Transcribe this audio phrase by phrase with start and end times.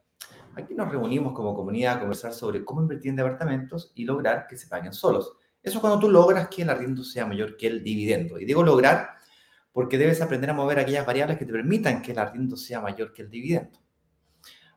[0.55, 4.57] Aquí nos reunimos como comunidad a conversar sobre cómo invertir en departamentos y lograr que
[4.57, 5.37] se paguen solos.
[5.63, 8.39] Eso es cuando tú logras que el arriendo sea mayor que el dividendo.
[8.39, 9.09] Y digo lograr
[9.71, 13.11] porque debes aprender a mover aquellas variables que te permitan que el arriendo sea mayor
[13.11, 13.79] que el dividendo.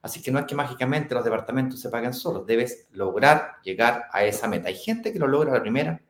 [0.09, 4.25] Así que no es que mágicamente los departamentos se paguen solos, debes lograr llegar a
[4.25, 4.69] esa meta.
[4.69, 6.01] Hay gente que lo logra la primera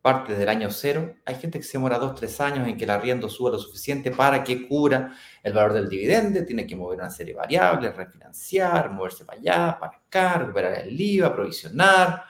[0.00, 2.90] parte del año cero, hay gente que se demora dos, tres años en que el
[2.90, 7.10] arriendo suba lo suficiente para que cubra el valor del dividendo, tiene que mover una
[7.10, 12.22] serie de variables, refinanciar, moverse para allá, para acá, recuperar el IVA, provisionar,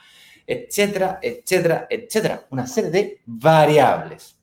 [0.46, 2.46] etcétera, etcétera, etcétera.
[2.48, 4.38] Una serie de variables.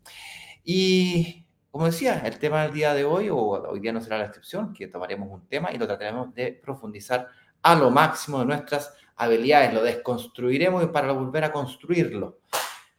[0.64, 1.39] Y
[1.72, 4.74] como decía, el tema del día de hoy, o hoy día no será la excepción,
[4.74, 7.28] que tomaremos un tema y lo trataremos de profundizar
[7.62, 12.40] a lo máximo de nuestras habilidades, lo desconstruiremos para volver a construirlo.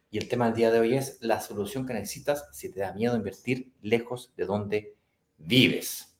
[0.09, 2.93] Y el tema del día de hoy es la solución que necesitas si te da
[2.93, 4.95] miedo invertir lejos de donde
[5.37, 6.17] vives.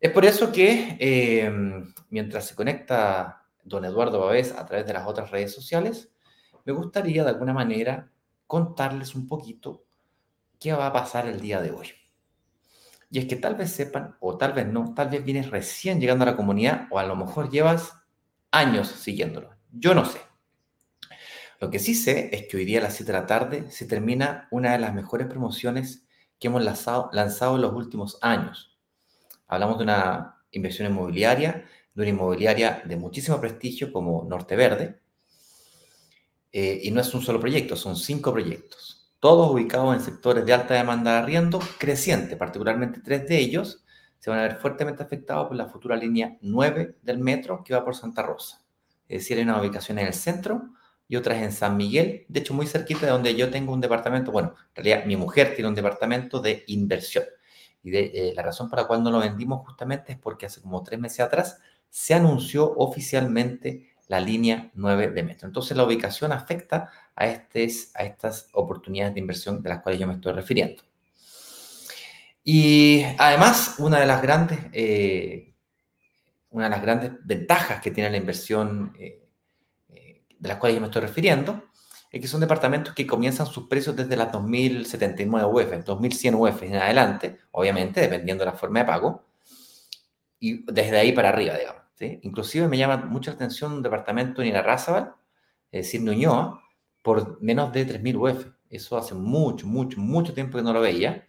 [0.00, 5.06] Es por eso que em, mientras se conecta don Eduardo Babés a través de las
[5.06, 6.10] otras redes sociales,
[6.64, 8.10] me gustaría de alguna manera
[8.46, 9.83] contarles un poquito
[10.64, 11.88] qué va a pasar el día de hoy.
[13.10, 16.22] Y es que tal vez sepan, o tal vez no, tal vez vienes recién llegando
[16.22, 17.92] a la comunidad, o a lo mejor llevas
[18.50, 19.50] años siguiéndolo.
[19.70, 20.20] Yo no sé.
[21.60, 23.84] Lo que sí sé es que hoy día a las 7 de la tarde se
[23.84, 26.06] termina una de las mejores promociones
[26.40, 28.74] que hemos lanzado, lanzado en los últimos años.
[29.46, 34.98] Hablamos de una inversión inmobiliaria, de una inmobiliaria de muchísimo prestigio como Norte Verde.
[36.50, 40.52] Eh, y no es un solo proyecto, son cinco proyectos todos ubicados en sectores de
[40.52, 43.82] alta demanda de arriendo creciente, particularmente tres de ellos
[44.18, 47.82] se van a ver fuertemente afectados por la futura línea 9 del metro que va
[47.82, 48.60] por Santa Rosa.
[49.08, 50.74] Es decir, hay una ubicación en el centro
[51.08, 54.30] y otras en San Miguel, de hecho muy cerquita de donde yo tengo un departamento,
[54.30, 57.24] bueno, en realidad mi mujer tiene un departamento de inversión.
[57.82, 60.82] Y de, eh, la razón para la no lo vendimos justamente es porque hace como
[60.82, 65.46] tres meses atrás se anunció oficialmente la línea 9 de metro.
[65.46, 70.14] Entonces la ubicación afecta a, a estas oportunidades de inversión de las cuales yo me
[70.14, 70.82] estoy refiriendo.
[72.44, 75.54] Y además, una de las grandes, eh,
[76.50, 79.26] una de las grandes ventajas que tiene la inversión eh,
[79.88, 81.64] eh, de las cuales yo me estoy refiriendo
[82.12, 86.76] es que son departamentos que comienzan sus precios desde las 2.079 UF, 2.100 UF en
[86.76, 89.24] adelante, obviamente, dependiendo de la forma de pago,
[90.38, 91.83] y desde ahí para arriba, digamos.
[92.00, 95.14] Inclusive me llama mucha atención un departamento en Irarrázaval,
[95.70, 96.62] es decir, Ñuñoa,
[97.02, 98.46] por menos de 3.000 UF.
[98.68, 101.28] Eso hace mucho, mucho, mucho tiempo que no lo veía.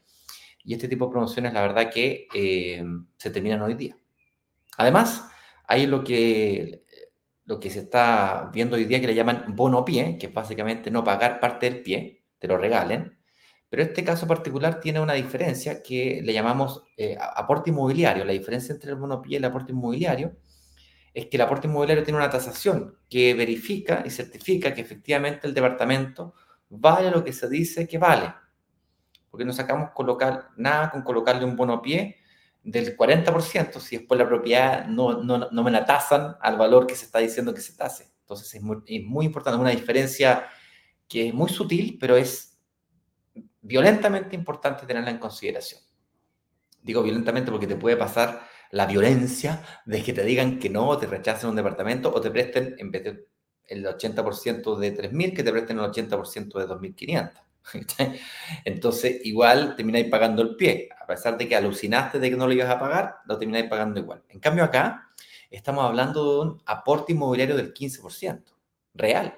[0.63, 2.83] Y este tipo de promociones, la verdad que eh,
[3.17, 3.95] se terminan hoy día.
[4.77, 5.29] Además,
[5.67, 6.83] hay lo que,
[7.45, 10.89] lo que se está viendo hoy día que le llaman bono pie, que es básicamente
[10.89, 13.19] no pagar parte del pie, te lo regalen.
[13.69, 18.25] Pero este caso particular tiene una diferencia que le llamamos eh, aporte inmobiliario.
[18.25, 20.37] La diferencia entre el bono pie y el aporte inmobiliario
[21.15, 25.53] es que el aporte inmobiliario tiene una tasación que verifica y certifica que efectivamente el
[25.53, 26.33] departamento
[26.67, 28.33] vale lo que se dice que vale.
[29.31, 32.17] Porque no sacamos colocar, nada con colocarle un bono pie
[32.61, 36.95] del 40% si después la propiedad no, no, no, me la tasan al valor que
[36.95, 38.11] se está diciendo que se tase.
[38.19, 40.49] Entonces es muy, es muy importante, una diferencia
[41.07, 42.59] que es muy sutil, pero es
[43.61, 45.79] violentamente importante tenerla en consideración.
[46.81, 51.07] Digo violentamente porque te puede pasar la violencia de que te digan que no, te
[51.07, 53.27] rechacen un departamento o te presten, en vez del
[53.67, 57.31] el 80% de 3.000, que te presten el 80% de 2.500.
[58.65, 60.89] Entonces, igual termináis pagando el pie.
[60.99, 63.99] A pesar de que alucinaste de que no lo ibas a pagar, lo termináis pagando
[63.99, 64.23] igual.
[64.29, 65.09] En cambio, acá
[65.49, 68.43] estamos hablando de un aporte inmobiliario del 15%,
[68.93, 69.35] real,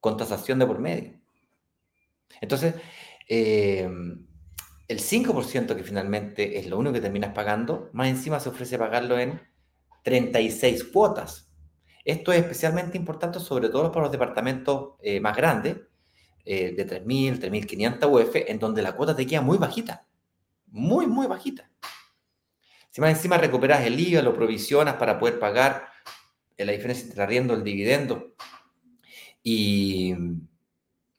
[0.00, 1.18] con tasación de por medio.
[2.40, 2.74] Entonces,
[3.28, 3.88] eh,
[4.88, 9.18] el 5% que finalmente es lo único que terminas pagando, más encima se ofrece pagarlo
[9.18, 9.40] en
[10.02, 11.50] 36 cuotas.
[12.04, 15.76] Esto es especialmente importante sobre todo para los departamentos eh, más grandes,
[16.46, 20.06] eh, de 3.000, 3.500 UF, en donde la cuota te queda muy bajita,
[20.68, 21.70] muy, muy bajita.
[22.88, 25.88] Si más encima recuperas el IVA, lo provisionas para poder pagar
[26.56, 28.34] eh, la diferencia entre arriendo el dividendo
[29.42, 30.14] y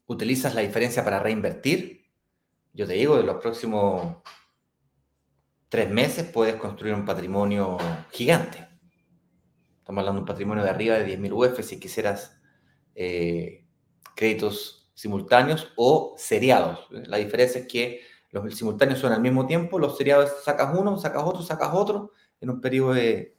[0.07, 1.99] utilizas la diferencia para reinvertir,
[2.74, 4.18] yo te digo, en los próximos
[5.69, 7.77] tres meses puedes construir un patrimonio
[8.12, 8.68] gigante.
[9.80, 12.39] Estamos hablando de un patrimonio de arriba de 10.000 UF si quisieras
[12.95, 13.66] eh,
[14.16, 16.88] créditos simultáneos o seriados.
[16.89, 18.01] La diferencia es que
[18.31, 22.12] los simultáneos son al mismo tiempo, los seriados sacas uno, sacas otro, sacas otro,
[22.42, 23.38] en un periodo de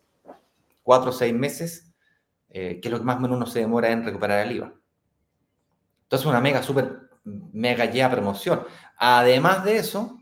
[0.82, 1.92] cuatro o seis meses,
[2.48, 4.74] eh, que es lo que más o menos uno se demora en recuperar el IVA.
[6.04, 8.64] Entonces, una mega, súper, mega ya promoción.
[8.96, 10.18] Además de eso,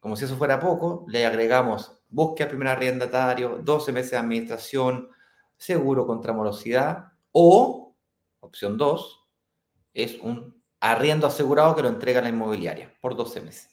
[0.00, 5.08] como si eso fuera poco, le agregamos búsqueda primer arrendatario, 12 meses de administración,
[5.56, 7.96] seguro contra morosidad o,
[8.40, 9.20] opción 2,
[9.94, 13.70] es un arriendo asegurado que lo entrega la inmobiliaria por 12 meses.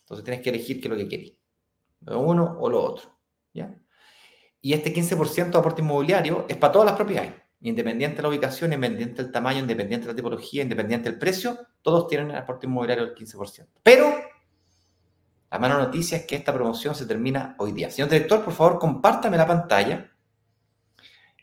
[0.00, 1.32] Entonces tienes que elegir qué es lo que quieres,
[2.00, 3.16] lo uno o lo otro.
[3.52, 3.72] ¿ya?
[4.60, 8.72] Y este 15% de aporte inmobiliario es para todas las propiedades, independiente de la ubicación,
[8.72, 13.06] independiente del tamaño, independiente de la tipología, independiente del precio, todos tienen el aporte inmobiliario
[13.06, 13.66] del 15%.
[13.82, 14.14] Pero
[15.50, 17.90] la mala noticia es que esta promoción se termina hoy día.
[17.90, 20.10] Señor director, por favor, compártame la pantalla.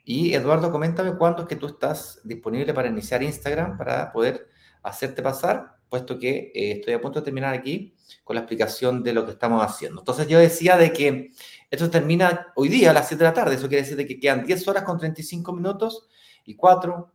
[0.06, 4.48] Y Eduardo, coméntame cuándo es que tú estás disponible para iniciar Instagram para poder
[4.82, 7.94] hacerte pasar, puesto que eh, estoy a punto de terminar aquí
[8.24, 10.00] con la explicación de lo que estamos haciendo.
[10.00, 11.32] Entonces yo decía de que
[11.70, 13.56] esto termina hoy día a las 7 de la tarde.
[13.56, 16.08] Eso quiere decir de que quedan 10 horas con 35 minutos
[16.46, 17.14] y 4,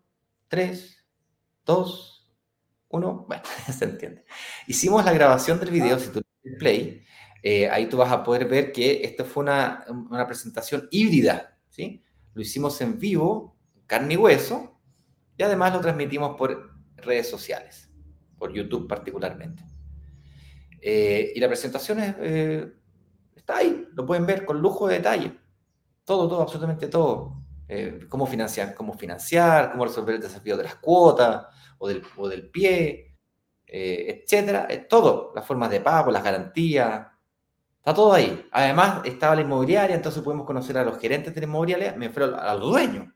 [0.48, 1.04] 3,
[1.64, 2.32] 2,
[2.88, 3.24] 1.
[3.28, 3.42] Bueno,
[3.78, 4.24] se entiende.
[4.66, 6.22] Hicimos la grabación del video, si tú
[6.58, 7.04] play,
[7.42, 12.02] eh, ahí tú vas a poder ver que esta fue una, una, presentación híbrida, ¿sí?
[12.34, 13.56] Lo hicimos en vivo,
[13.86, 14.80] carne y hueso,
[15.36, 17.90] y además lo transmitimos por redes sociales,
[18.38, 19.64] por YouTube particularmente.
[20.80, 22.72] Eh, y la presentación eh,
[23.34, 25.38] está ahí, lo pueden ver con lujo de detalle.
[26.04, 27.42] Todo, todo, absolutamente todo.
[28.08, 31.46] cómo financiar, cómo financiar, cómo resolver el desafío de las cuotas
[31.78, 33.12] o del, o del pie,
[33.74, 37.06] eh, etcétera, eh, todo, las formas de pago, las garantías,
[37.78, 38.46] está todo ahí.
[38.52, 42.22] Además, estaba la inmobiliaria, entonces podemos conocer a los gerentes de la inmobiliaria, me fui
[42.22, 43.14] al, dueño.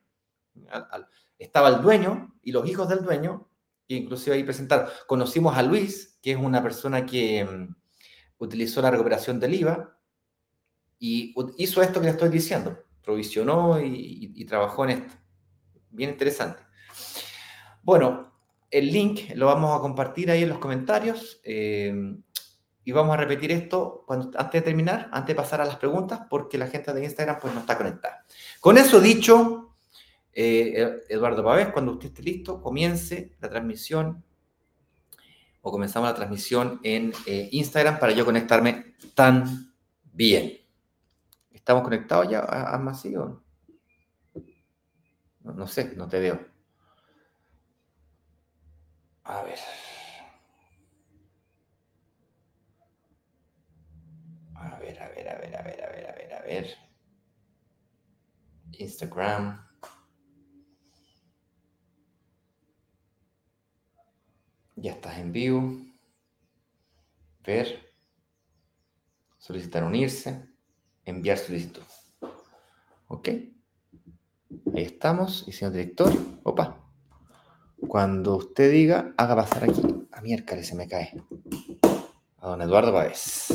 [1.38, 3.50] estaba el dueño y los hijos del dueño,
[3.86, 4.88] que inclusive ahí presentaron.
[5.06, 7.76] Conocimos a Luis, que es una persona que mm,
[8.38, 9.95] utilizó la recuperación del IVA
[10.98, 15.14] y hizo esto que le estoy diciendo, provisionó y trabajó en esto.
[15.90, 16.62] Bien interesante.
[17.82, 18.32] Bueno,
[18.70, 22.16] el link lo vamos a compartir ahí en los comentarios eh,
[22.84, 26.22] y vamos a repetir esto cuando, antes de terminar, antes de pasar a las preguntas,
[26.28, 28.25] porque la gente de Instagram pues no está conectada.
[28.60, 29.76] Con eso dicho,
[30.32, 34.25] eh, Eduardo Pavés, cuando usted esté listo, comience la transmisión
[35.62, 39.72] o comenzamos la transmisión en eh, Instagram para yo conectarme tan
[40.12, 40.58] bien.
[41.66, 43.42] ¿Estamos conectados ya, a No,
[45.52, 46.38] no sé, no te veo.
[49.24, 49.58] A ver.
[54.54, 56.66] A ver, a ver, a ver, a ver, a ver, a ver, a ver.
[58.78, 59.66] Instagram.
[64.76, 65.76] Ya estás en vivo.
[67.44, 67.92] Ver.
[69.38, 70.56] Solicitar unirse.
[71.06, 71.82] Enviar solicitud.
[73.08, 73.29] Ok.
[74.75, 75.44] Ahí estamos.
[75.47, 76.12] Y señor director.
[76.43, 76.82] Opa.
[77.88, 79.82] Cuando usted diga, haga pasar aquí.
[80.12, 81.14] A miércoles se me cae.
[82.38, 83.49] A don Eduardo Páez.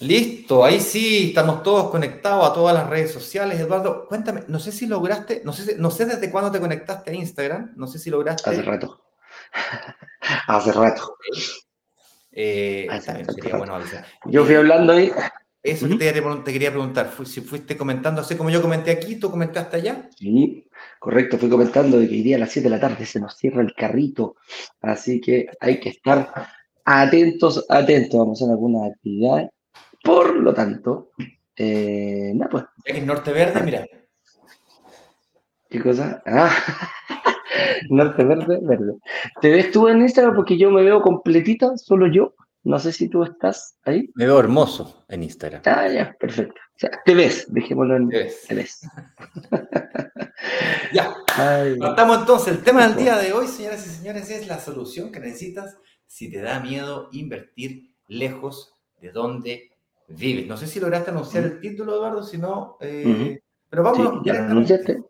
[0.00, 3.60] Listo, ahí sí, estamos todos conectados a todas las redes sociales.
[3.60, 7.14] Eduardo, cuéntame, no sé si lograste, no sé, no sé desde cuándo te conectaste a
[7.14, 8.50] Instagram, no sé si lograste.
[8.50, 9.04] Hace rato.
[10.48, 11.16] Hace rato.
[12.32, 12.88] Eh,
[14.26, 15.12] yo fui hablando ahí.
[15.62, 16.12] Eso te,
[16.52, 20.08] quería preguntar, si fuiste comentando así como yo comenté aquí, ¿tú comentaste allá?
[20.18, 20.66] Sí,
[20.98, 23.62] correcto, fui comentando de que iría a las 7 de la tarde se nos cierra
[23.62, 24.34] el carrito,
[24.80, 26.32] así que hay que estar
[26.84, 29.50] atentos, atentos, vamos a hacer alguna actividad.
[30.02, 31.12] Por lo tanto,
[31.56, 32.64] eh, nada pues.
[32.84, 33.86] Es norte verde, mira.
[35.68, 36.22] ¿Qué cosa?
[36.26, 36.50] Ah,
[37.90, 38.94] norte verde, verde.
[39.40, 40.34] ¿Te ves tú en Instagram?
[40.34, 42.34] Porque yo me veo completita, solo yo.
[42.64, 44.08] No sé si tú estás ahí.
[44.14, 45.62] Me veo hermoso en Instagram.
[45.64, 46.60] Ah, ya, perfecto.
[46.76, 48.08] O sea, te ves, dejémoslo en.
[48.08, 48.86] Te ves.
[50.92, 51.12] ya.
[51.80, 52.58] Partamos entonces.
[52.58, 56.30] El tema del día de hoy, señoras y señores, es la solución que necesitas si
[56.30, 59.71] te da miedo invertir lejos de donde
[60.08, 60.46] vives.
[60.46, 62.76] No sé si lograste anunciar el título, Eduardo, si no.
[62.80, 63.98] Eh, pero vamos.
[63.98, 65.02] Sí, ya lo anunciaste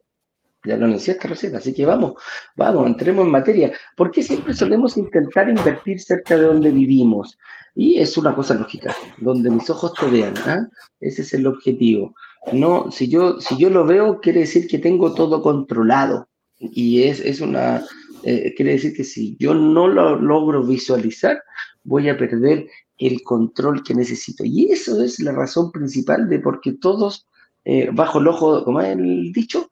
[0.65, 2.15] ya lo anunciaste recién, así que vamos,
[2.57, 3.73] vamos, entremos en materia.
[3.97, 7.37] ¿Por qué siempre solemos intentar invertir cerca de donde vivimos?
[7.75, 10.69] Y es una cosa lógica, donde mis ojos te vean, ¿ah?
[11.01, 12.15] ese es el objetivo.
[12.53, 16.29] No, si yo, si yo lo veo, quiere decir que tengo todo controlado.
[16.59, 17.83] Y es, es una,
[18.23, 21.43] eh, quiere decir que si yo no lo logro visualizar,
[21.83, 22.67] voy a perder
[22.99, 24.45] el control que necesito.
[24.45, 27.27] Y eso es la razón principal de por qué todos,
[27.65, 29.69] eh, bajo el ojo, como es el dicho,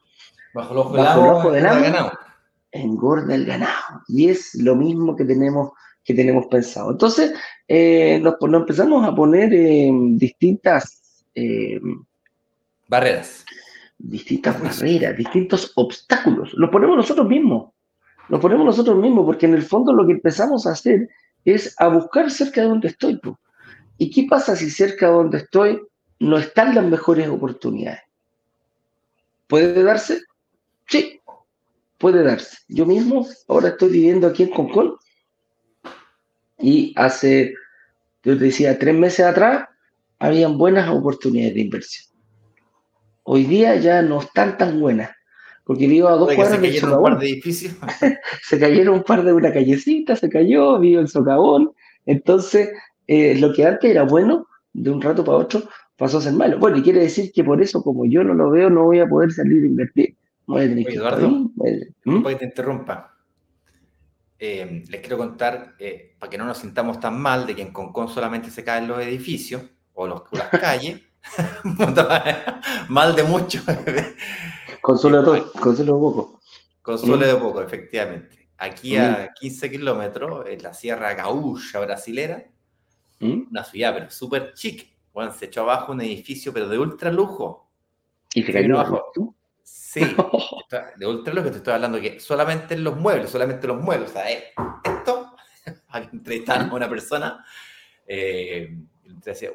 [0.52, 2.10] Bajo el ojo del, amo,
[2.72, 4.02] engorda el ganado.
[4.08, 5.70] Y es lo mismo que tenemos,
[6.04, 6.90] que tenemos pensado.
[6.90, 7.32] Entonces,
[7.68, 9.50] eh, nos, empezamos a poner
[10.18, 11.80] distintas eh,
[12.88, 13.44] barreras.
[13.96, 16.52] Distintas barreras, distintos obstáculos.
[16.54, 17.70] Los ponemos nosotros mismos.
[18.28, 21.08] Los ponemos nosotros mismos, porque en el fondo lo que empezamos a hacer
[21.44, 23.20] es a buscar cerca de donde estoy.
[23.98, 25.80] ¿Y qué pasa si cerca de donde estoy
[26.18, 28.02] no están las mejores oportunidades?
[29.46, 30.22] ¿Puede darse?
[30.86, 31.20] Sí,
[31.98, 32.58] puede darse.
[32.68, 34.96] Yo mismo ahora estoy viviendo aquí en Concón
[36.58, 37.54] y hace,
[38.22, 39.68] yo te decía, tres meses atrás
[40.18, 42.06] habían buenas oportunidades de inversión.
[43.24, 45.10] Hoy día ya no están tan buenas,
[45.70, 46.98] porque vivo a dos cuadras del socavón.
[46.98, 47.76] Un par de edificios.
[48.42, 51.70] se cayeron un par de una callecita, se cayó, vivo en socavón.
[52.06, 52.70] Entonces,
[53.06, 55.62] eh, lo que antes era bueno, de un rato para otro,
[55.96, 56.58] pasó a ser malo.
[56.58, 59.08] Bueno, y quiere decir que por eso, como yo no lo veo, no voy a
[59.08, 60.16] poder salir a invertir.
[60.44, 62.26] Voy a tener que Eduardo, ¿Mm?
[62.26, 63.14] que te interrumpa.
[64.40, 67.72] Eh, les quiero contar, eh, para que no nos sintamos tan mal de que en
[67.72, 69.62] Concón solamente se caen los edificios
[69.94, 71.00] o, los, las calles,
[72.88, 73.62] mal de mucho.
[74.80, 76.40] Consuelo de consuelo de poco.
[76.82, 78.48] Consuelo de poco, efectivamente.
[78.58, 82.44] Aquí a 15 kilómetros, en la Sierra Gaúcha brasilera,
[83.18, 83.48] ¿Mm?
[83.50, 84.90] una ciudad pero súper chic.
[85.12, 87.70] Bueno, se echó abajo un edificio, pero de ultra lujo.
[88.34, 89.12] ¿Y se cayó abajo?
[89.62, 90.00] Sí,
[90.96, 94.10] de ultra lujo te estoy hablando que solamente en los muebles, solamente los muebles.
[94.10, 94.52] O sea, eh,
[94.84, 95.34] esto,
[96.12, 97.44] entrevistar a una persona,
[98.06, 98.76] eh,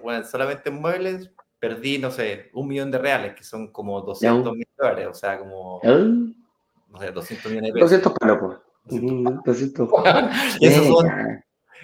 [0.01, 4.55] bueno, solamente en muebles perdí, no sé, un millón de reales, que son como 200
[4.55, 7.91] mil dólares, o sea, como, no sé, 200 millones de pesos.
[7.91, 9.89] 200 palos, 200.
[10.61, 11.07] esos son,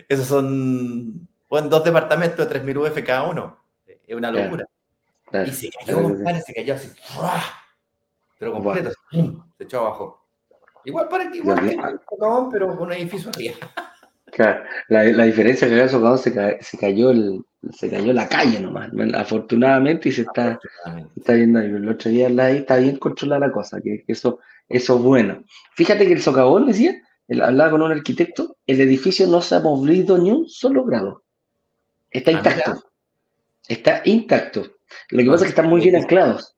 [0.08, 3.58] esos son, bueno, dos departamentos de 3.000 UF cada uno.
[3.86, 4.66] Es una locura.
[5.46, 6.92] y se cayó, compadre, se cayó así,
[8.38, 8.92] pero completo,
[9.58, 10.22] se echó abajo.
[10.84, 11.78] Igual para que igual que
[12.52, 13.56] pero con un edificio arriba.
[14.38, 20.10] La, la diferencia que en se, se, cayó el, se cayó la calle nomás, afortunadamente,
[20.10, 20.60] y se está,
[21.16, 21.68] está viendo ahí.
[21.68, 25.44] El otro día está bien controlada la cosa, que, eso, eso es bueno.
[25.76, 26.96] Fíjate que el socavón decía,
[27.28, 31.24] él hablaba con un arquitecto, el edificio no se ha movido ni un solo grado.
[32.10, 32.84] Está ah, intacto.
[33.68, 34.64] Está intacto.
[35.10, 36.56] Lo que pasa es que están muy bien anclados.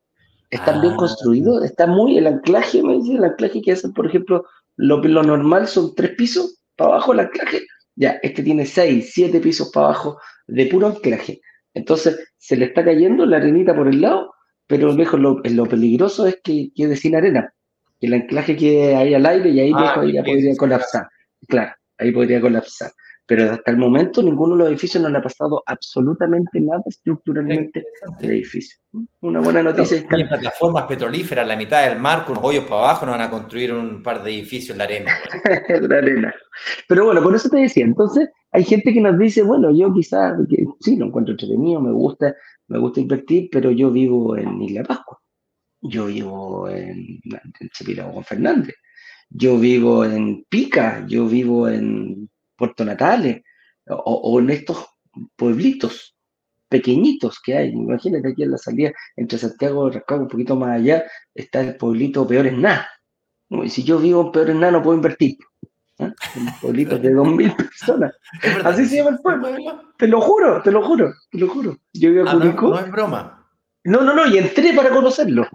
[0.50, 0.98] Están bien ah.
[0.98, 5.24] construidos, está muy el anclaje, me dice, el anclaje que hacen, por ejemplo, lo, lo
[5.24, 7.62] normal son tres pisos para abajo el anclaje,
[7.96, 11.42] ya, este tiene 6, 7 pisos para abajo de puro anclaje.
[11.74, 14.34] Entonces, se le está cayendo la arenita por el lado,
[14.68, 17.54] pero lejos lo, lo peligroso es que quede sin arena,
[18.00, 20.24] que el anclaje quede ahí al aire y ahí ah, podría
[20.58, 21.08] colapsar.
[21.48, 22.92] Claro, ahí podría colapsar
[23.26, 27.86] pero hasta el momento ninguno de los edificios no le ha pasado absolutamente nada estructuralmente
[28.20, 28.80] al edificio.
[29.22, 30.06] Una buena noticia.
[30.10, 33.74] Hay plataformas petrolíferas, la mitad del mar, con hoyos para abajo, no van a construir
[33.74, 35.12] un par de edificios en la arena.
[35.70, 36.36] en la arena.
[36.88, 40.38] Pero bueno, por eso te decía, entonces hay gente que nos dice, bueno, yo quizás,
[40.82, 42.36] sí, lo encuentro entretenido, me gusta,
[42.68, 45.20] me gusta invertir, pero yo vivo en Isla Pascua,
[45.82, 48.76] yo vivo en, en con Fernández,
[49.30, 53.42] yo vivo en Pica, yo vivo en Puerto Natales
[53.88, 54.86] o, en estos
[55.36, 56.16] pueblitos
[56.70, 57.70] pequeñitos que hay.
[57.70, 61.78] Imagínate aquí en la salida entre Santiago y Rascado, un poquito más allá, está el
[61.78, 62.88] pueblito Peor es Nada.
[63.50, 65.38] Y si yo vivo en Peor es Nada, no puedo invertir.
[66.00, 66.12] ¿eh?
[66.36, 68.14] Un pueblito de 2.000 personas.
[68.64, 69.48] Así se llama el pueblo.
[69.98, 71.78] Te lo juro, te lo juro, te lo juro.
[71.94, 73.48] Yo vivo a ah, no, es broma.
[73.84, 75.48] No, no, no, y entré para conocerlo.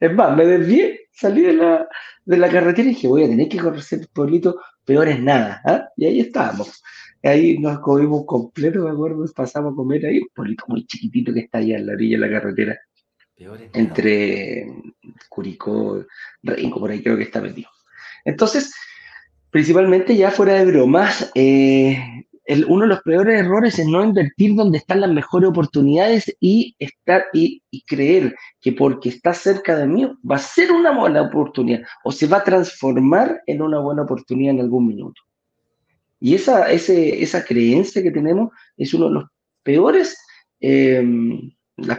[0.00, 1.88] Es más, me desvié, salí de la,
[2.24, 5.60] de la carretera y dije, voy a tener que conocer el pueblito peor es nada.
[5.64, 5.88] ¿ah?
[5.96, 6.82] Y ahí estábamos.
[7.22, 11.40] Ahí nos comimos completo, me acuerdo, pasamos a comer ahí, un pueblito muy chiquitito que
[11.40, 12.78] está allá en la orilla de la carretera.
[13.74, 14.66] entre
[15.28, 16.04] Curicó,
[16.42, 17.68] Rinco, por ahí creo que está metido.
[18.24, 18.72] Entonces,
[19.50, 22.26] principalmente ya fuera de bromas, eh,
[22.66, 27.26] uno de los peores errores es no invertir donde están las mejores oportunidades y estar
[27.34, 32.12] y, creer que porque está cerca de mí va a ser una buena oportunidad o
[32.12, 35.20] se va a transformar en una buena oportunidad en algún minuto.
[36.20, 39.24] Y esa, esa creencia que tenemos es uno de los
[39.62, 40.18] peores,
[40.60, 41.04] eh,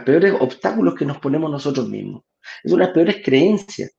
[0.04, 2.24] peores obstáculos que nos ponemos nosotros mismos.
[2.64, 3.92] Es una de las peores creencias,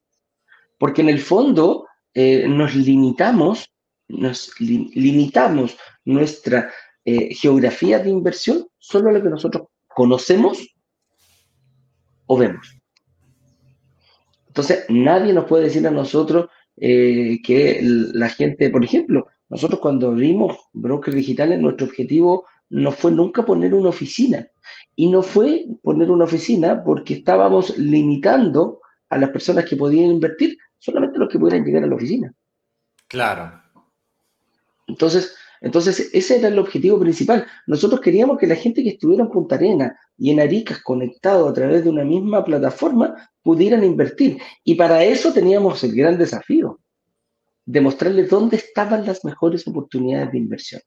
[0.78, 3.72] porque en el fondo eh, nos limitamos
[4.12, 6.72] nos limitamos nuestra
[7.04, 10.76] eh, geografía de inversión solo a lo que nosotros conocemos
[12.26, 12.78] o vemos.
[14.48, 20.10] Entonces, nadie nos puede decir a nosotros eh, que la gente, por ejemplo, nosotros cuando
[20.10, 24.48] abrimos brokers digitales, nuestro objetivo no fue nunca poner una oficina.
[24.96, 30.58] Y no fue poner una oficina porque estábamos limitando a las personas que podían invertir
[30.80, 32.34] solamente los que pudieran llegar a la oficina.
[33.08, 33.61] Claro.
[34.92, 37.46] Entonces, entonces, ese era el objetivo principal.
[37.68, 41.54] Nosotros queríamos que la gente que estuviera en Punta Arena y en Arica conectado a
[41.54, 44.40] través de una misma plataforma pudieran invertir.
[44.64, 46.80] Y para eso teníamos el gran desafío,
[47.64, 50.82] demostrarles dónde estaban las mejores oportunidades de inversión.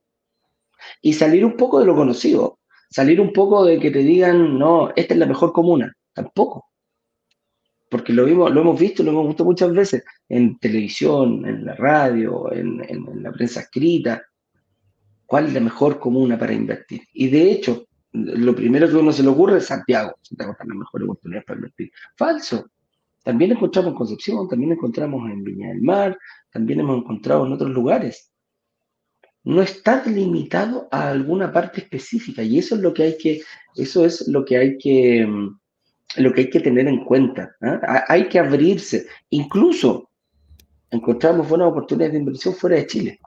[1.01, 2.59] Y salir un poco de lo conocido,
[2.91, 5.95] salir un poco de que te digan, no, esta es la mejor comuna.
[6.13, 6.67] Tampoco.
[7.95, 11.77] Porque lo, vimos, lo hemos visto, lo hemos visto muchas veces en televisión, en la
[11.77, 14.21] radio, en, en la prensa escrita
[15.25, 17.03] cuál es la mejor comuna para invertir.
[17.13, 20.17] Y de hecho, lo primero que uno se le ocurre es Santiago.
[20.23, 21.93] Santiago está la mejor oportunidad para invertir.
[22.17, 22.67] Falso.
[23.23, 26.19] También encontramos en Concepción, también encontramos en Viña del Mar,
[26.51, 28.29] también hemos encontrado en otros lugares.
[29.45, 33.43] No está limitado a alguna parte específica y eso es lo que hay que,
[33.77, 35.61] eso es lo que hay que, mm,
[36.17, 37.55] lo que hay que tener en cuenta.
[37.63, 38.05] ¿ah?
[38.09, 39.07] Hay que abrirse.
[39.31, 40.11] Incluso
[40.91, 43.21] encontramos buenas oportunidades de inversión fuera de Chile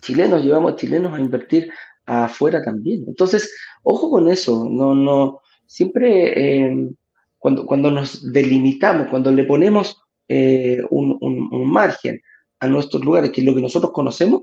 [0.00, 1.70] chilenos, llevamos chilenos a invertir
[2.06, 3.04] afuera también.
[3.06, 6.90] Entonces, ojo con eso, no, no, siempre eh,
[7.38, 12.20] cuando, cuando nos delimitamos, cuando le ponemos eh, un, margen
[12.60, 14.42] a nuestros lugares, que es lo que nosotros conocemos,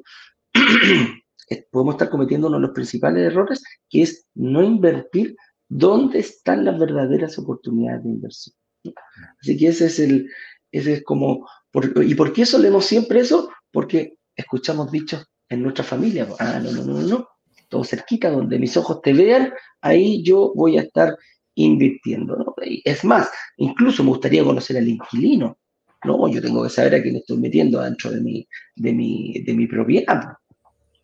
[1.72, 5.36] podemos estar cometiendo uno de los principales errores, que es no invertir
[5.68, 8.56] donde están las verdaderas oportunidades de inversión.
[9.42, 10.30] Así que ese es el,
[10.72, 11.48] ese es como,
[12.04, 13.50] ¿y por qué solemos siempre eso?
[13.72, 16.28] Porque escuchamos dichos en nuestra familia.
[16.40, 17.28] Ah, no, no, no, no,
[17.70, 21.16] todo cerquita, donde mis ojos te vean, ahí yo voy a estar
[21.56, 22.56] invirtiendo.
[22.84, 25.58] Es más, incluso me gustaría conocer al inquilino.
[26.04, 29.54] No, yo tengo que saber a quién estoy metiendo dentro de mi, de mi, de
[29.54, 30.34] mi propiedad.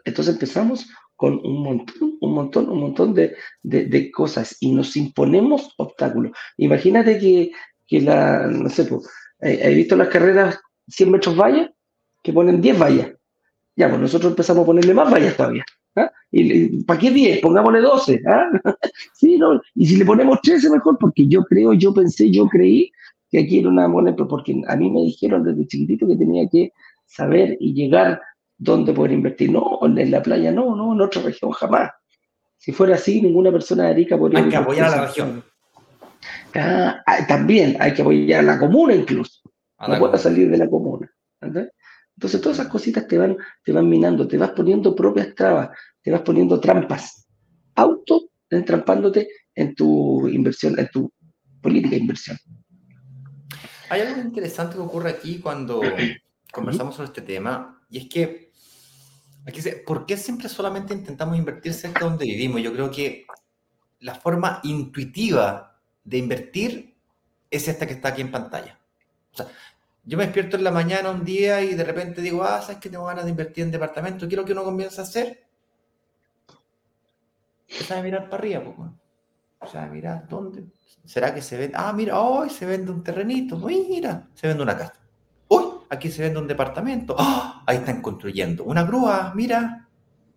[0.03, 0.87] Entonces empezamos
[1.21, 6.31] con un montón, un montón, un montón de, de, cosas y nos imponemos obstáculos.
[6.57, 7.51] Imagínate que,
[7.87, 9.07] que la, no sé, pues,
[9.39, 11.69] ¿he visto las carreras 100 metros vallas?
[12.23, 13.11] Que ponen 10 vallas.
[13.75, 15.63] Ya, pues nosotros empezamos a ponerle más vallas todavía.
[15.95, 16.11] ¿ah?
[16.31, 17.41] Y, ¿Para qué 10?
[17.41, 18.21] Pongámosle 12.
[18.25, 18.49] ¿ah?
[19.13, 19.61] sí, no.
[19.75, 22.91] Y si le ponemos 13 mejor, porque yo creo, yo pensé, yo creí
[23.29, 26.73] que aquí era una buena, porque a mí me dijeron desde chiquitito que tenía que
[27.05, 28.19] saber y llegar
[28.61, 29.51] dónde poder invertir.
[29.51, 31.91] No, en la playa no, no, en otra región jamás.
[32.57, 34.43] Si fuera así, ninguna persona de Arica podría...
[34.43, 35.43] Hay que apoyar a la región.
[36.53, 39.41] Ah, ah, también hay que apoyar a la comuna incluso.
[39.87, 41.11] no puedo salir de la comuna.
[41.41, 41.73] ¿entendés?
[42.15, 45.69] Entonces todas esas cositas te van, te van minando, te vas poniendo propias trabas,
[46.03, 47.27] te vas poniendo trampas,
[47.73, 51.11] auto entrampándote en tu inversión, en tu
[51.61, 52.37] política de inversión.
[53.89, 55.81] Hay algo interesante que ocurre aquí cuando
[56.51, 58.50] conversamos sobre este tema, y es que,
[59.85, 62.61] ¿por qué siempre solamente intentamos invertir cerca donde vivimos?
[62.61, 63.25] Yo creo que
[63.99, 66.95] la forma intuitiva de invertir
[67.49, 68.79] es esta que está aquí en pantalla.
[69.33, 69.47] O sea,
[70.03, 72.89] yo me despierto en la mañana un día y de repente digo, ah, ¿sabes que
[72.89, 74.27] tengo ganas de invertir en departamento?
[74.27, 75.45] ¿Qué es lo que uno comienza a hacer?
[77.67, 78.89] Empieza a mirar para arriba, pues,
[79.59, 80.65] O sea, mira, ¿dónde?
[81.05, 81.75] ¿Será que se vende?
[81.77, 83.57] Ah, mira, hoy se vende un terrenito.
[83.57, 85.00] Mira, se vende una casa.
[85.91, 87.15] Aquí se vende un departamento.
[87.19, 87.63] ¡Ah!
[87.67, 89.87] ahí están construyendo una grúa, mira.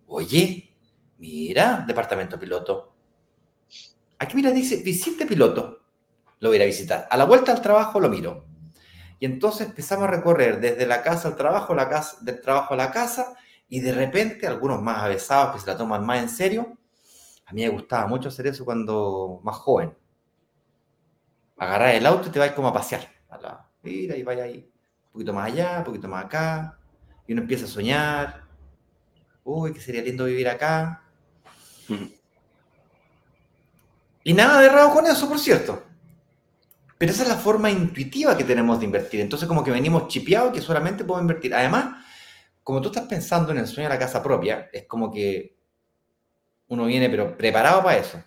[0.07, 0.75] Oye,
[1.17, 2.93] mira, departamento piloto.
[4.19, 5.81] Aquí, mira, dice, visite piloto.
[6.39, 7.07] Lo voy a visitar.
[7.09, 8.45] A la vuelta al trabajo lo miro
[9.19, 12.77] y entonces empezamos a recorrer desde la casa al trabajo, la casa, del trabajo a
[12.77, 13.35] la casa,
[13.67, 16.77] y de repente, algunos más avesados que se la toman más en serio,
[17.45, 19.95] a mí me gustaba mucho hacer eso cuando más joven.
[21.57, 23.07] Agarrar el auto y te vas como a pasear.
[23.81, 24.69] Mira, y vaya ahí,
[25.15, 26.77] poquito más allá, un poquito más acá,
[27.27, 28.43] y uno empieza a soñar.
[29.43, 31.03] Uy, que sería lindo vivir acá.
[34.23, 35.83] Y nada de errado con eso, por cierto.
[36.97, 39.21] Pero esa es la forma intuitiva que tenemos de invertir.
[39.21, 41.53] Entonces, como que venimos chipeados que solamente podemos invertir.
[41.53, 42.03] Además,
[42.63, 45.55] como tú estás pensando en el sueño de la casa propia, es como que
[46.67, 48.23] uno viene, pero preparado para eso.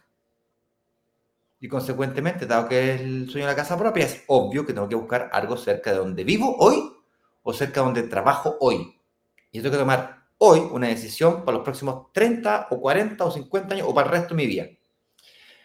[1.61, 4.89] Y consecuentemente, dado que es el sueño de la casa propia, es obvio que tengo
[4.89, 6.93] que buscar algo cerca de donde vivo hoy
[7.43, 8.97] o cerca de donde trabajo hoy.
[9.51, 13.75] Y tengo que tomar hoy una decisión para los próximos 30 o 40 o 50
[13.75, 14.69] años o para el resto de mi vida.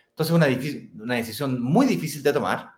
[0.09, 0.47] Entonces, una,
[1.03, 2.71] una decisión muy difícil de tomar,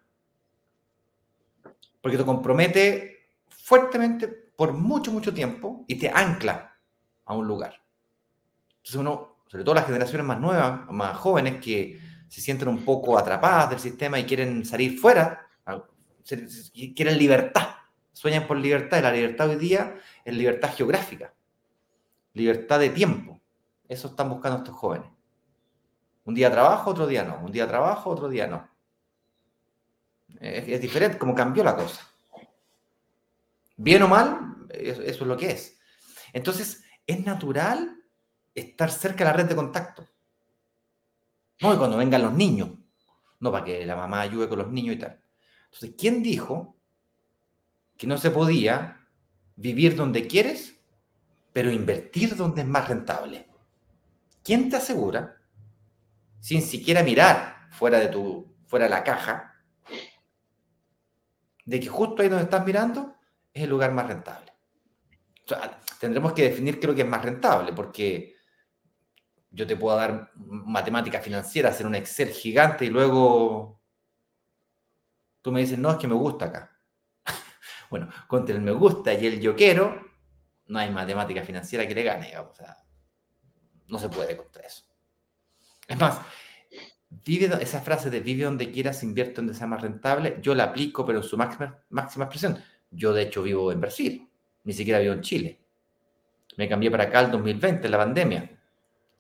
[2.01, 6.77] porque te compromete fuertemente por mucho, mucho tiempo y te ancla
[7.25, 7.81] a un lugar.
[8.77, 11.99] Entonces uno, sobre todo las generaciones más nuevas, más jóvenes, que
[12.35, 15.47] se sienten un poco atrapadas del sistema y quieren salir fuera,
[16.93, 17.75] quieren libertad,
[18.11, 19.95] sueñan por libertad, y la libertad hoy día
[20.25, 21.33] es libertad geográfica,
[22.33, 23.39] libertad de tiempo.
[23.87, 25.07] Eso están buscando estos jóvenes.
[26.25, 27.39] Un día trabajo, otro día no.
[27.39, 28.69] Un día trabajo, otro día no.
[30.41, 32.05] Es, diferente, como cambió la cosa.
[33.77, 35.79] Bien o mal, eso, es lo que es.
[36.33, 37.95] Entonces, es natural
[38.53, 40.05] estar cerca de la red de contacto.
[41.61, 42.69] No, y cuando vengan los niños,
[43.39, 45.21] no para que la mamá ayude con los niños y tal.
[45.65, 46.77] Entonces, ¿quién dijo
[47.97, 49.07] que no se podía
[49.55, 50.75] vivir donde quieres,
[51.53, 53.47] pero invertir donde es más rentable?
[54.43, 55.37] ¿Quién te asegura,
[56.39, 59.55] sin siquiera mirar fuera de, tu, fuera de la caja,
[61.65, 63.15] de que justo ahí donde estás mirando
[63.53, 64.51] es el lugar más rentable?
[65.99, 68.34] tendremos que definir qué es lo que es más rentable, porque
[69.55, 73.81] yo te puedo dar matemática financiera, hacer un Excel gigante y luego
[75.41, 76.77] tú me dices, no, es que me gusta acá.
[77.89, 80.05] bueno, contra el me gusta y el yo quiero,
[80.67, 82.75] no hay matemática financiera que le gane, o sea,
[83.87, 84.83] no se puede contra eso.
[85.87, 86.19] Es más,
[87.09, 91.05] vive, esa frase de vive donde quieras, invierte donde sea más rentable, yo la aplico,
[91.05, 92.61] pero en su máxima, máxima expresión.
[92.91, 94.29] Yo, de hecho, vivo en Brasil,
[94.63, 95.61] ni siquiera vivo en Chile.
[96.57, 98.54] Me cambié para acá el 2020, la pandemia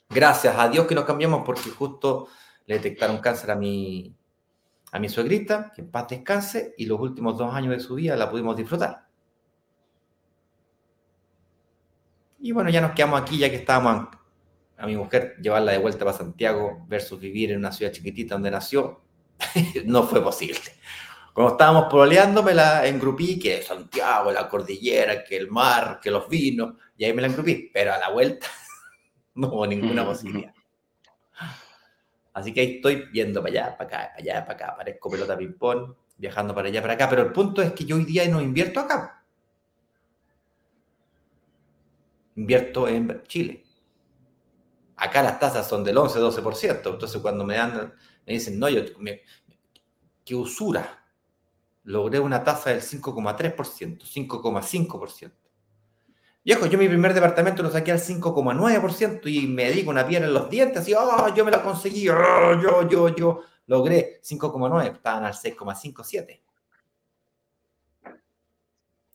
[0.09, 2.27] Gracias a Dios que nos cambiamos porque justo
[2.65, 4.15] le detectaron cáncer a mi,
[4.91, 8.15] a mi suegrita, que en paz descanse, y los últimos dos años de su vida
[8.15, 9.05] la pudimos disfrutar.
[12.39, 14.07] Y bueno, ya nos quedamos aquí, ya que estábamos
[14.77, 18.51] a, mi mujer llevarla de vuelta para Santiago versus vivir en una ciudad chiquitita donde
[18.51, 19.01] nació,
[19.85, 20.61] no fue posible.
[21.33, 26.29] Cuando estábamos proleando, me la engrupí, que Santiago, la cordillera, que el mar, que los
[26.29, 28.47] vinos, y ahí me la engrupí, pero a la vuelta
[29.41, 30.53] no hubo ninguna posibilidad.
[32.33, 34.77] Así que ahí estoy viendo para allá, para acá, para allá, para acá.
[34.77, 37.09] Parezco pelota ping-pong, viajando para allá, para acá.
[37.09, 39.23] Pero el punto es que yo hoy día no invierto acá.
[42.35, 43.63] Invierto en Chile.
[44.97, 46.89] Acá las tasas son del 11, 12%.
[46.93, 47.93] Entonces cuando me dan,
[48.25, 49.21] me dicen, no, yo, me,
[50.25, 51.05] qué usura.
[51.83, 55.31] Logré una tasa del 5,3%, 5,5%.
[56.45, 60.33] Viejo, yo mi primer departamento lo saqué al 5,9% y me di una piedra en
[60.35, 65.25] los dientes, así, oh, yo me lo conseguí, oh, yo, yo, yo, logré 5,9, estaban
[65.25, 66.41] al 6,57.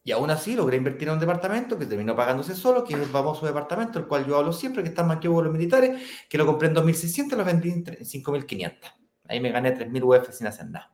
[0.02, 3.06] Y aún así logré invertir en un departamento que terminó pagándose solo, que es el
[3.06, 6.44] famoso departamento, el cual yo hablo siempre, que está en con los militares, que lo
[6.46, 8.92] compré en 2.600 y lo vendí en 5.500.
[9.28, 10.92] Ahí me gané 3.000 UF sin hacer nada.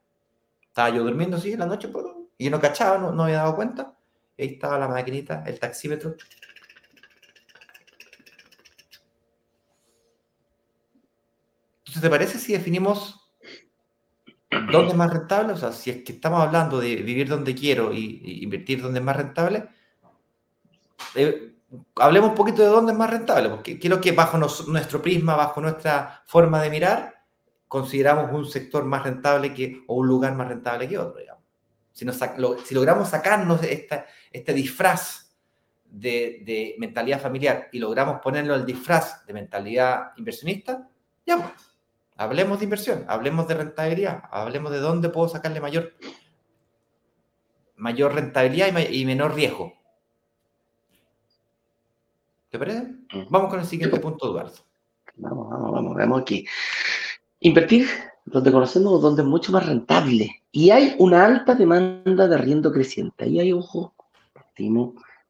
[0.61, 1.89] Estaba yo durmiendo así en la noche
[2.37, 3.96] y yo no cachaba, no, no había dado cuenta.
[4.39, 6.17] Ahí estaba la maquinita, el taxímetro.
[11.79, 13.33] Entonces, ¿te parece si definimos
[14.51, 15.55] dónde es más rentable?
[15.55, 19.05] O sea, si es que estamos hablando de vivir donde quiero y, invertir donde es
[19.05, 19.69] más rentable,
[21.15, 21.55] eh,
[21.97, 25.61] hablemos un poquito de dónde es más rentable, porque quiero que bajo nuestro prisma, bajo
[25.61, 27.15] nuestra forma de mirar,
[27.69, 31.36] consideramos un sector más rentable que, o un lugar más rentable que otro, digamos.
[31.97, 32.05] Si,
[32.67, 35.35] si logramos sacarnos esta, este disfraz
[35.91, 40.91] de, mentalidad familiar y logramos ponerlo al disfraz de mentalidad inversionista,
[41.25, 41.75] ya pues,
[42.17, 45.95] hablemos de inversión, hablemos de rentabilidad, hablemos de dónde puedo sacarle mayor,
[47.77, 49.73] mayor rentabilidad y, menor riesgo.
[52.51, 52.83] ¿Te parece?
[52.83, 53.31] Mm.
[53.31, 54.53] Vamos con el siguiente punto, Eduardo.
[55.15, 56.47] Vamos, vamos, vamos, veamos aquí.
[57.41, 57.89] Invertir
[58.27, 63.25] donde conocemos donde es mucho más rentable y hay una alta demanda de arriendo creciente.
[63.25, 63.95] Ahí hay, ojo,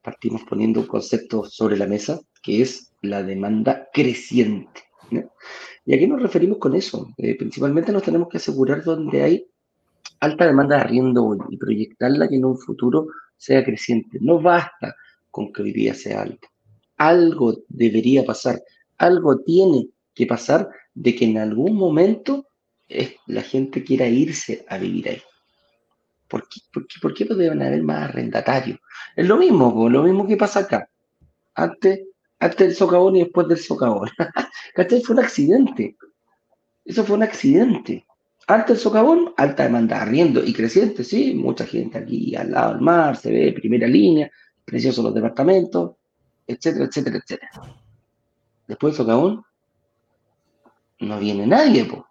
[0.03, 4.83] partimos, poniendo un concepto sobre la mesa que es la demanda creciente.
[5.11, 7.09] ¿Y a qué nos referimos con eso?
[7.19, 9.47] Eh, principalmente nos tenemos que asegurar donde hay
[10.21, 14.19] alta demanda de arriendo hoy y proyectarla que en un futuro sea creciente.
[14.21, 14.97] No basta
[15.31, 16.49] con que hoy día sea alta.
[16.97, 18.63] Algo debería pasar,
[18.97, 22.47] algo tiene que pasar de que en algún momento
[22.89, 25.23] eh, la gente quiera irse a vivir ahí.
[26.29, 26.61] ¿Por qué,
[27.01, 28.79] por qué, deben haber más arrendatarios?
[29.15, 30.89] Es lo mismo, lo mismo que pasa acá.
[31.55, 32.01] Antes,
[32.39, 34.11] antes del socavón y después del socavón.
[34.75, 35.03] ¿Cachai?
[35.03, 35.97] Fue un accidente.
[36.85, 38.07] Eso fue un accidente.
[38.49, 42.81] Antes del socavón, alta demanda, arriendo y creciente, sí, mucha gente aquí al lado del
[42.81, 44.31] mar, se ve primera línea,
[44.65, 45.97] preciosos los departamentos,
[46.47, 47.51] etcétera, etcétera, etcétera.
[48.69, 49.45] Después del socavón,
[51.01, 52.03] no viene nadie, pues.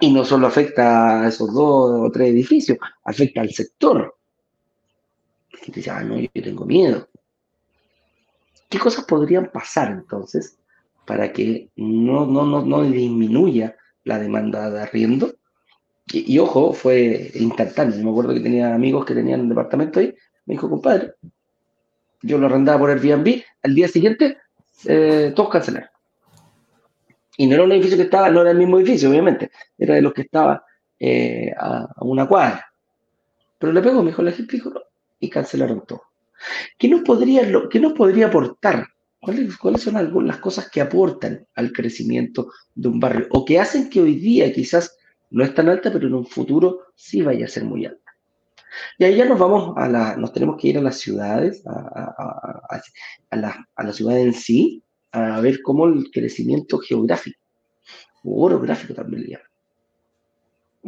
[0.00, 4.16] Y no solo afecta a esos dos o tres edificios, afecta al sector.
[5.66, 7.06] Y dice, ah, no, yo tengo miedo.
[8.68, 10.56] ¿Qué cosas podrían pasar entonces
[11.04, 15.34] para que no, no, no, no disminuya la demanda de arriendo?
[16.12, 18.02] Y, ojo, fue instantáneo.
[18.02, 20.14] me acuerdo que tenía amigos que tenían un departamento ahí.
[20.46, 21.14] Me dijo, compadre,
[22.22, 23.42] yo lo arrendaba por Airbnb.
[23.62, 24.38] Al día siguiente,
[24.86, 25.90] eh, todos cancelaron.
[27.40, 30.02] Y no era un edificio que estaba, no era el mismo edificio, obviamente, era de
[30.02, 30.62] los que estaba
[30.98, 32.70] eh, a, una cuadra.
[33.58, 34.60] Pero le pegó, me dijo la gente,
[35.20, 36.02] y cancelaron todo.
[36.76, 38.86] ¿Qué nos podría, qué nos podría aportar?
[39.18, 43.88] ¿Cuáles, ¿Cuáles son algunas cosas que aportan al crecimiento de un barrio o que hacen
[43.88, 44.98] que hoy día quizás
[45.30, 48.12] no es tan alta, pero en un futuro sí vaya a ser muy alta?
[48.98, 51.72] Y ahí ya nos vamos a la, nos tenemos que ir a las ciudades, a,
[51.72, 52.82] a,
[53.30, 57.38] a, la, a la ciudad en sí, a ver cómo el crecimiento geográfico,
[58.24, 59.46] o orográfico también le llaman,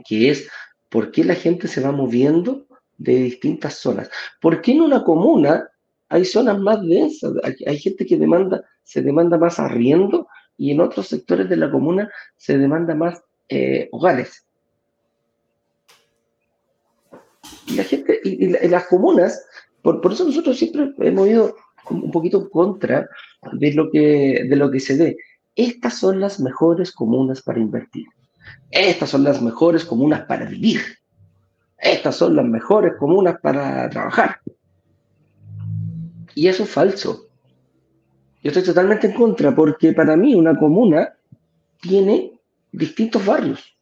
[0.07, 0.49] que es
[0.89, 2.67] por qué la gente se va moviendo
[2.99, 4.11] de distintas zonas.
[4.41, 5.69] ¿Por qué en una comuna
[6.09, 7.33] hay zonas más densas?
[7.67, 12.11] Hay, gente que demanda, se demanda más arriendo y en otros sectores de la comuna
[12.37, 14.47] se demanda más eh, hogares.
[17.67, 19.45] Y la gente, y, las comunas,
[19.81, 21.57] por, por, eso nosotros siempre hemos ido
[21.91, 23.09] un poquito contra
[23.51, 25.17] de lo que, de lo que se ve.
[25.55, 28.07] Estas son las mejores comunas para invertir.
[28.71, 30.81] Estas son las mejores comunas para vivir.
[31.79, 34.41] Estas son las mejores comunas para trabajar.
[36.35, 37.27] Y eso es falso.
[38.43, 41.13] Yo estoy totalmente en contra, porque para mí una comuna
[41.81, 42.33] tiene
[42.71, 43.77] distintos barrios.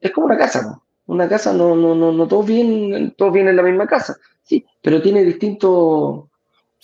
[0.00, 0.80] Es como una casa.
[1.10, 4.64] Una casa no, no, no, no todos vienen, todos vienen en la misma casa, sí,
[4.80, 6.26] pero tiene distintos,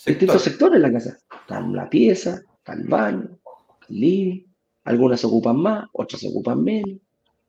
[0.05, 1.17] distintos sectores la casa.
[1.41, 3.39] Está la pieza, está el baño,
[3.89, 4.43] el living,
[4.83, 6.99] algunas se ocupan más, otras se ocupan menos,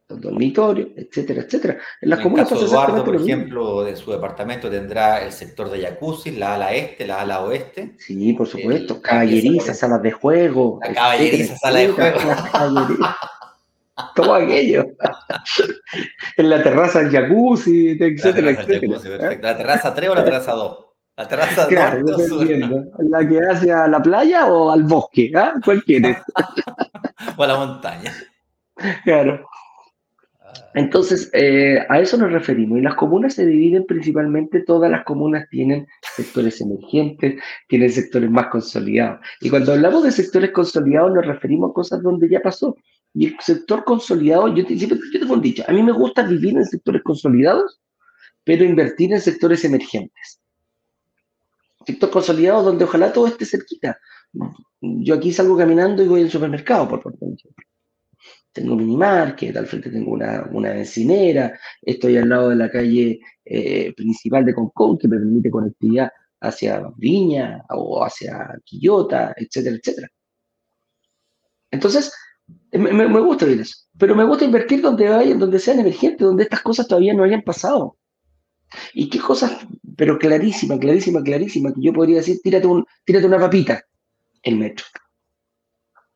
[0.09, 1.79] los dormitorios, etcétera, etcétera.
[2.01, 6.33] En las comunas caso Eduardo, por ejemplo, de su departamento tendrá el sector de jacuzzi,
[6.33, 7.95] la ala este, la ala oeste.
[7.99, 10.81] Sí, por supuesto, caballeriza, salas de juego.
[10.83, 12.19] La caballeriza, sala de juego.
[14.15, 14.87] todo aquello.
[16.37, 19.39] en la terraza el jacuzzi, etcétera, la etcétera.
[19.41, 20.88] ¿La terraza 3 o la terraza 2?
[21.19, 22.07] La terraza claro,
[23.11, 25.33] ¿La que hace a la playa o al bosque?
[25.35, 25.55] ¿ah?
[25.65, 26.17] ¿Cuál quieres?
[27.37, 28.13] o a la montaña.
[29.03, 29.45] Claro.
[30.75, 32.79] Entonces, eh, a eso nos referimos.
[32.79, 38.47] Y las comunas se dividen principalmente, todas las comunas tienen sectores emergentes, tienen sectores más
[38.47, 39.19] consolidados.
[39.41, 42.77] Y cuando hablamos de sectores consolidados nos referimos a cosas donde ya pasó.
[43.13, 46.23] Y el sector consolidado, yo, te, siempre, yo tengo un dicho, a mí me gusta
[46.23, 47.81] vivir en sectores consolidados,
[48.45, 50.38] pero invertir en sectores emergentes.
[51.89, 53.99] Sector consolidado donde ojalá todo esté cerquita.
[54.79, 57.51] Yo aquí salgo caminando y voy al supermercado, por ejemplo.
[58.53, 63.21] Tengo un minimarket, al frente tengo una, una bencinera, estoy al lado de la calle
[63.43, 70.09] eh, principal de Concón que me permite conectividad hacia Viña o hacia Quillota, etcétera, etcétera.
[71.71, 72.13] Entonces,
[72.73, 73.77] me, gusta ver eso.
[73.99, 77.41] Pero me gusta invertir donde vayan, donde sean emergentes, donde estas cosas todavía no hayan
[77.41, 77.97] pasado.
[78.95, 83.39] Y qué cosas, pero clarísima, clarísima, clarísima, que yo podría decir, tírate, un, tírate una
[83.39, 83.83] papita.
[84.43, 84.85] El metro.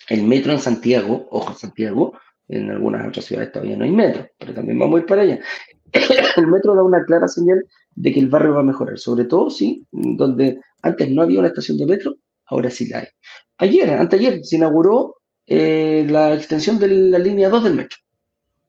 [0.08, 2.12] El metro en Santiago, ojo Santiago,
[2.48, 5.40] en algunas otras ciudades todavía no hay metro, pero también vamos a ir para allá.
[6.36, 9.50] El metro da una clara señal de que el barrio va a mejorar, sobre todo,
[9.50, 13.06] sí, donde antes no había una estación de metro, ahora sí la hay.
[13.58, 17.98] Ayer, anteayer, se inauguró eh, la extensión de la línea 2 del metro.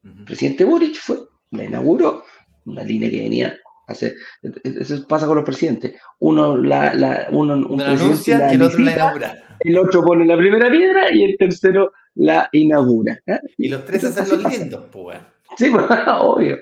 [0.04, 1.20] El presidente Boric fue,
[1.52, 2.24] la inauguró,
[2.66, 4.16] una línea que venía hace,
[4.64, 8.94] eso pasa con los presidentes, uno la, la uno, un anuncia y el otro la
[8.94, 9.44] inaugura.
[9.60, 13.20] El otro pone la primera piedra y el tercero la inaugura.
[13.26, 13.40] ¿eh?
[13.58, 15.20] Y los tres hacen los lindos, pues.
[15.58, 15.86] Sí, pues,
[16.20, 16.58] obvio,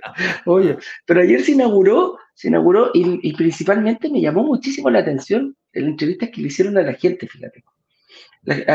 [0.46, 0.78] obvio.
[1.06, 5.84] Pero ayer se inauguró, se inauguró y, y, principalmente me llamó muchísimo la atención en
[5.84, 7.64] la entrevista que le hicieron a la gente, fíjate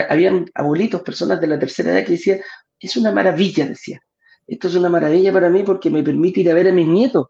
[0.09, 2.41] habían abuelitos, personas de la tercera edad que decían,
[2.79, 4.01] es una maravilla, decía.
[4.47, 7.29] Esto es una maravilla para mí porque me permite ir a ver a mis nietos.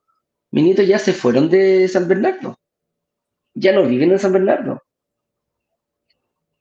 [0.56, 2.58] Mis nietos ya se fueron de San Bernardo.
[3.52, 4.82] Ya no viven en San Bernardo.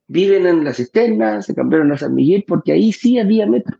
[0.07, 3.77] Viven en la cisterna, se cambiaron a San Miguel porque ahí sí había metro.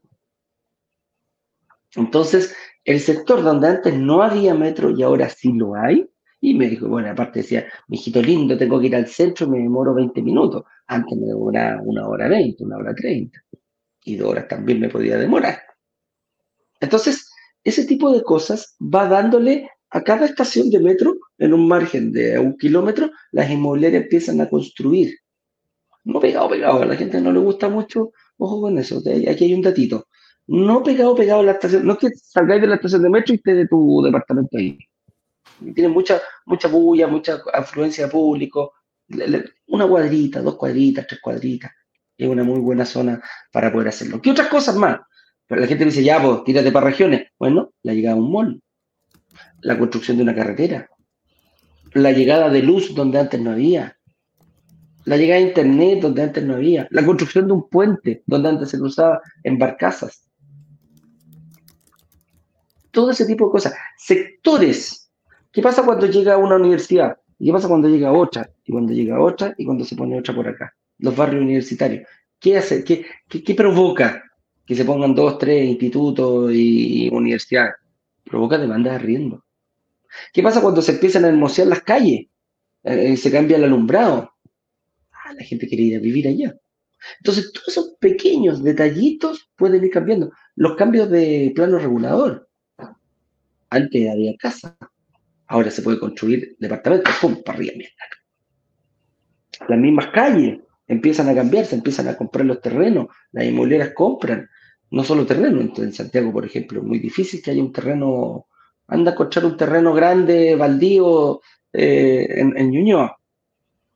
[1.98, 6.70] Entonces, el sector donde antes no había metro y ahora sí lo hay, y me
[6.70, 10.64] dijo, bueno, aparte decía, mijito lindo, tengo que ir al centro, me demoro 20 minutos.
[10.88, 13.38] Antes me demoraba una hora 20, una hora 30.
[14.06, 15.62] Y dos horas también me podía demorar.
[16.80, 17.30] Entonces,
[17.66, 22.38] ese tipo de cosas va dándole a cada estación de metro, en un margen de
[22.40, 25.16] un kilómetro, las inmobiliarias empiezan a construir.
[26.04, 29.54] No pegado, pegado, a la gente no le gusta mucho, ojo con eso, aquí hay
[29.54, 30.08] un datito.
[30.48, 33.34] No pegado, pegado a la estación, no es que salgáis de la estación de metro
[33.34, 34.78] y esté de tu departamento ahí
[35.74, 38.74] tienen mucha, mucha bulla, mucha afluencia de público.
[39.68, 41.72] Una cuadrita, dos cuadritas, tres cuadritas.
[42.18, 43.22] Es una muy buena zona
[43.52, 44.22] para poder hacerlo.
[44.22, 45.00] ¿Qué otras cosas más?
[45.48, 47.28] Pero la gente dice, ya, pues, tírate para regiones.
[47.38, 48.62] Bueno, la llegada a un mall,
[49.66, 50.90] la construcción de una carretera,
[51.94, 53.98] la llegada de luz donde antes no había,
[55.06, 58.70] la llegada de internet donde antes no había, la construcción de un puente donde antes
[58.70, 60.28] se usaba en barcazas.
[62.92, 63.74] Todo ese tipo de cosas.
[63.98, 65.06] Sectores
[65.56, 67.16] ¿Qué pasa cuando llega una universidad?
[67.40, 68.50] ¿Y qué pasa cuando llega otra?
[68.66, 70.76] Y cuando llega otra y cuando se pone otra por acá.
[70.98, 72.06] Los barrios universitarios.
[72.38, 72.84] ¿Qué hace?
[72.84, 74.22] ¿Qué, qué, provoca
[74.66, 77.76] que se pongan dos, tres institutos y universidades?
[78.26, 79.45] Provoca demanda de arriendo.
[80.34, 82.28] ¿Qué pasa cuando se empiezan a hermosear las calles?
[82.84, 84.32] Eh, eh, se cambia el alumbrado.
[85.12, 86.56] Ah, la gente quiere ir a vivir allá.
[87.20, 90.32] Entonces, todos esos pequeños detallitos pueden ir cambiando.
[90.56, 92.48] Los cambios de plano regulador.
[93.70, 94.78] Antes había casa,
[95.48, 97.42] ahora se puede construir departamentos, ¡pum!
[97.44, 97.74] para arriba,
[99.68, 104.48] Las mismas calles empiezan a cambiar, se empiezan a comprar los terrenos, las inmobiliarias compran,
[104.92, 108.48] no solo terrenos, en Santiago, por ejemplo, es muy difícil que haya un terreno,
[108.88, 111.42] anda a encontrar un terreno grande, baldío,
[111.74, 113.18] eh, en, en Ñuñoa,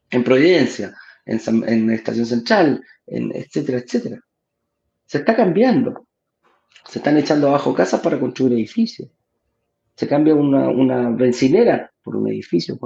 [0.10, 4.19] en Providencia, en, en Estación Central, en etcétera, etcétera.
[5.06, 6.08] Se está cambiando.
[6.88, 9.10] Se están echando abajo casas para construir edificios
[9.99, 12.80] se cambia una, una bencinera por un edificio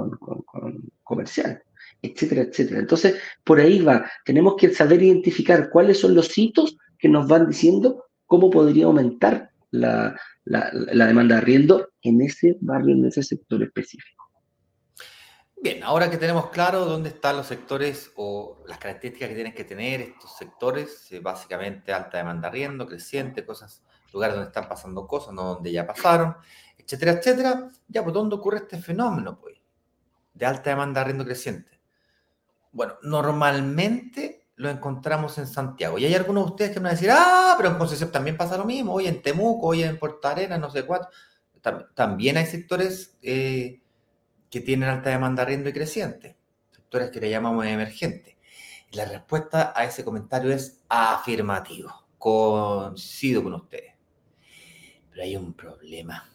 [1.04, 1.62] comercial,
[2.02, 2.80] etcétera, etcétera.
[2.80, 4.10] Entonces, por ahí va.
[4.24, 9.50] Tenemos que saber identificar cuáles son los hitos que nos van diciendo cómo podría aumentar
[9.70, 14.24] la, demanda de arriendo en ese barrio, en ese sector específico.
[15.62, 19.64] Bien, ahora que tenemos claro dónde están los sectores o las características que tienen que
[19.64, 25.06] tener estos sectores, eh, básicamente alta demanda de arriendo, creciente, cosas, lugares donde están pasando
[25.06, 26.36] cosas, no donde ya pasaron
[26.84, 27.70] etcétera, etcétera.
[27.88, 29.56] Ya, pues, ¿dónde ocurre este fenómeno, pues?
[30.32, 31.80] De alta demanda de arriendo creciente.
[32.72, 35.98] Bueno, normalmente lo encontramos en Santiago.
[35.98, 38.36] Y hay algunos de ustedes que me van a decir, ah, pero en Concepción también
[38.36, 41.08] pasa lo mismo, hoy en Temuco, hoy en Puerto Arenas, no sé cuánto.
[41.94, 43.80] También hay sectores eh,
[44.50, 46.36] que tienen alta demanda de arriendo y creciente,
[46.70, 48.36] sectores que le llamamos emergentes.
[48.92, 51.90] La respuesta a ese comentario es afirmativo.
[52.18, 53.94] Coincido con ustedes.
[55.10, 56.30] Pero hay un problema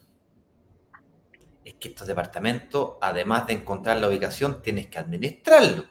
[1.69, 5.85] es que estos departamentos, además de encontrar la ubicación, tienes que administrarlo.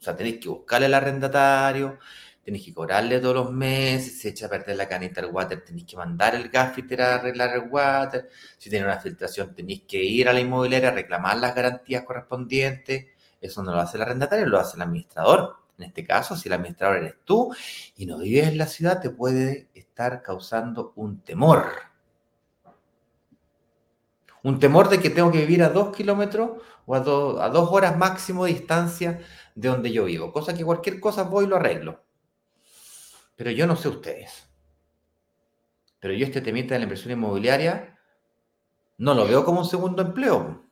[0.00, 1.98] O sea, tenés que buscarle al arrendatario,
[2.44, 5.84] tenés que cobrarle todos los meses, si echa a perder la canita del water, tenés
[5.84, 10.28] que mandar el gaffiter a arreglar el water, si tiene una filtración, tenés que ir
[10.28, 13.06] a la inmobiliaria a reclamar las garantías correspondientes.
[13.40, 15.56] Eso no lo hace el arrendatario, lo hace el administrador.
[15.78, 17.54] En este caso, si el administrador eres tú
[17.96, 21.66] y no vives en la ciudad, te puede estar causando un temor
[24.42, 27.96] un temor de que tengo que vivir a dos kilómetros o a, a dos horas
[27.96, 29.20] máximo de distancia
[29.58, 30.32] de donde yo vivo.
[30.32, 32.04] Cosa que cualquier cosa voy y lo arreglo.
[33.34, 34.48] Pero yo no sé ustedes.
[35.98, 37.98] Pero yo este temita de la inversión inmobiliaria
[38.98, 40.64] no lo veo como un segundo empleo.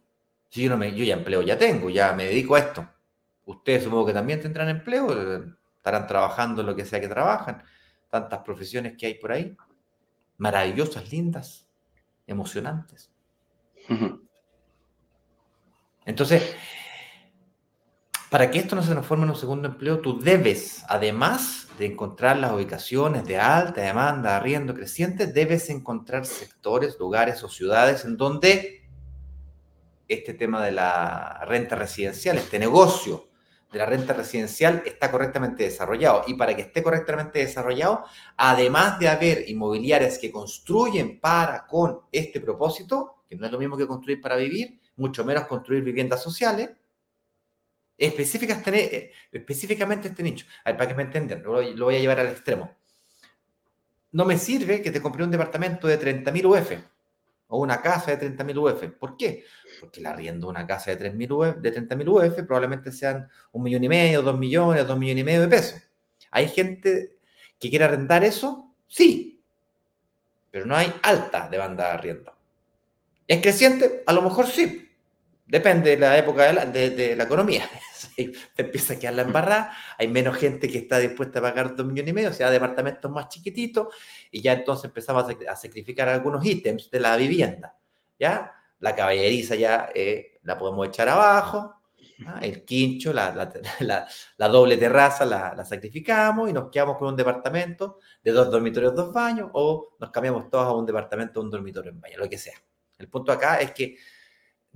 [0.51, 2.88] Si yo, no me, yo ya empleo ya tengo, ya me dedico a esto.
[3.44, 5.09] Ustedes supongo que también tendrán empleo,
[5.77, 7.64] estarán trabajando lo que sea que trabajan.
[8.09, 9.57] Tantas profesiones que hay por ahí.
[10.38, 11.66] Maravillosas, lindas,
[12.25, 13.11] emocionantes.
[16.05, 16.57] Entonces,
[18.37, 22.37] para que esto no se transforme en un segundo empleo, tú debes, además de encontrar
[22.37, 28.83] las ubicaciones de alta demanda, arriendo creciente, debes encontrar sectores, lugares o ciudades en donde
[30.07, 33.31] este tema de la renta residencial, este negocio
[33.72, 36.25] de la renta residencial está correctamente desarrollado.
[36.27, 38.05] Y para que esté correctamente desarrollado,
[38.37, 43.79] además de haber inmobiliarias que construyen para con este propósito, que no es lo mismo
[43.79, 46.68] que construir para vivir, mucho menos construir viviendas sociales,
[47.98, 50.46] específicas, eh, específicamente este nicho.
[50.64, 52.74] Para que me entiendan, lo, voy a llevar al extremo.
[54.12, 56.72] No me sirve que te compre un departamento de 30.000 UF
[57.48, 58.98] o una casa de 30.000 UF.
[58.98, 59.44] ¿Por qué?
[59.80, 63.85] Porque la arriendo una casa de, 3.000 UF, de 30.000 UF probablemente sean un millón
[63.85, 65.83] y medio, dos millones, dos millones y medio de pesos.
[66.31, 67.16] ¿Hay gente
[67.58, 68.75] que quiere arrendar eso?
[68.88, 69.42] Sí,
[70.50, 72.35] pero no hay alta demanda de arriendo.
[73.29, 74.02] ¿Es creciente?
[74.06, 74.85] A lo mejor sí.
[75.47, 77.69] Depende de la época de la, economía.
[78.17, 81.87] te empieza a quedar la embarrada, hay menos gente que está dispuesta a pagar dos
[81.87, 83.94] millones y medio, o sea, departamentos más chiquititos,
[84.33, 87.77] y ya entonces empezamos a sacrificar algunos ítems de la vivienda.
[88.19, 88.53] ¿Ya?
[88.81, 91.77] La caballeriza ya eh, la podemos echar abajo,
[92.40, 93.31] el quincho, la,
[94.38, 99.51] doble terraza la, sacrificamos y nos quedamos con un departamento de dos dormitorios, dos baños,
[99.53, 102.57] o nos cambiamos todos a un departamento, un dormitorio en baño, lo que sea.
[102.99, 103.97] El punto acá es que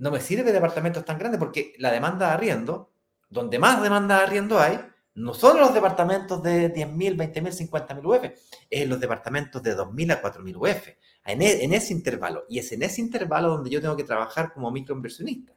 [0.01, 2.89] no me sirve departamentos tan grandes porque la demanda de arriendo,
[3.29, 4.79] donde más demanda de arriendo hay,
[5.13, 8.31] no son los departamentos de 10.000, 20.000, 50.000 UF,
[8.67, 10.87] es los departamentos de 2.000 a 4.000 UF,
[11.25, 12.45] en, e, en, ese intervalo.
[12.49, 15.53] Y es en ese intervalo donde yo tengo que trabajar como microinversionista.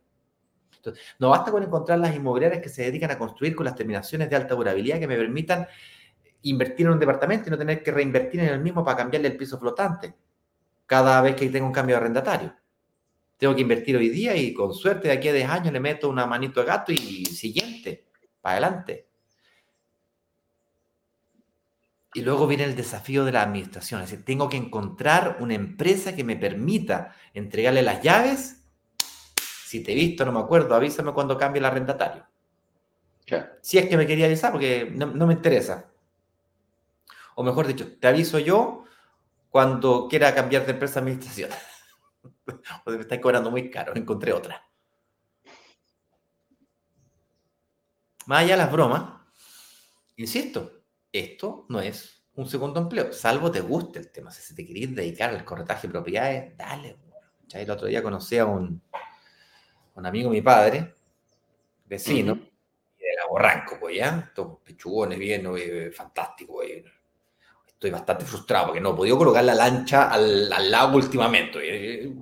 [0.77, 4.29] Entonces, no basta con encontrar las inmobiliarias que se dedican a construir con las terminaciones
[4.29, 5.67] de alta durabilidad que me permitan
[6.43, 9.39] invertir en un departamento y no tener que reinvertir en el mismo para cambiarle el
[9.39, 10.15] piso flotante
[10.85, 12.64] cada vez que tenga un cambio de arrendatario.
[13.37, 16.09] Tengo que invertir hoy día y con suerte de aquí a 10 años le meto
[16.09, 18.07] una manito de gato y siguiente,
[18.41, 19.09] para adelante.
[22.15, 24.01] Y luego viene el desafío de la administración.
[24.01, 28.65] Es decir, tengo que encontrar una empresa que me permita entregarle las llaves.
[29.67, 32.25] Si te he visto, no me acuerdo, avísame cuando cambie el arrendatario.
[33.61, 35.91] Si es que me quería avisar, porque no, me interesa.
[37.35, 38.85] O mejor dicho, te aviso yo
[39.51, 41.51] cuando quiera cambiar de empresa de administración.
[42.87, 44.63] o me estáis cobrando muy caro, encontré otra.
[48.27, 49.21] Más allá de las bromas,
[50.17, 54.31] insisto, esto no es un segundo empleo, salvo te guste el tema.
[54.31, 56.97] Si te querés dedicar al corretaje de propiedades, dale.
[57.53, 58.83] El otro día conocí a un,
[59.95, 60.95] un amigo de mi padre,
[61.85, 66.63] vecino, de la Borranco, pues ya, estos pechugones bien, eh, fantástico.
[67.85, 71.59] Estoy bastante frustrado porque no he podido colocar la lancha al, al lago últimamente.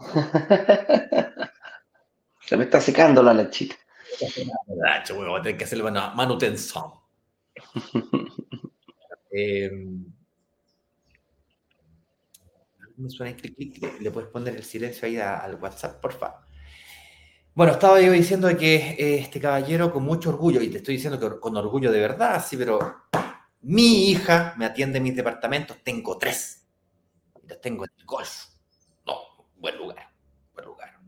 [2.40, 3.76] Se me está secando la lanchita.
[4.66, 6.86] La voy a tener que hacerle manutención.
[9.34, 10.04] Em,
[12.96, 16.40] me suena clic, clic, le puedes poner el silencio ahí al WhatsApp, por favor.
[17.54, 21.20] Bueno, estaba yo diciendo que eh, este caballero con mucho orgullo, y te estoy diciendo
[21.20, 23.04] que con orgullo de verdad, sí, pero
[23.62, 26.66] mi hija me atiende en mis departamentos, tengo tres.
[27.42, 28.46] Y los tengo en el golf.
[29.06, 30.12] No, buen lugar,
[30.54, 30.98] buen lugar.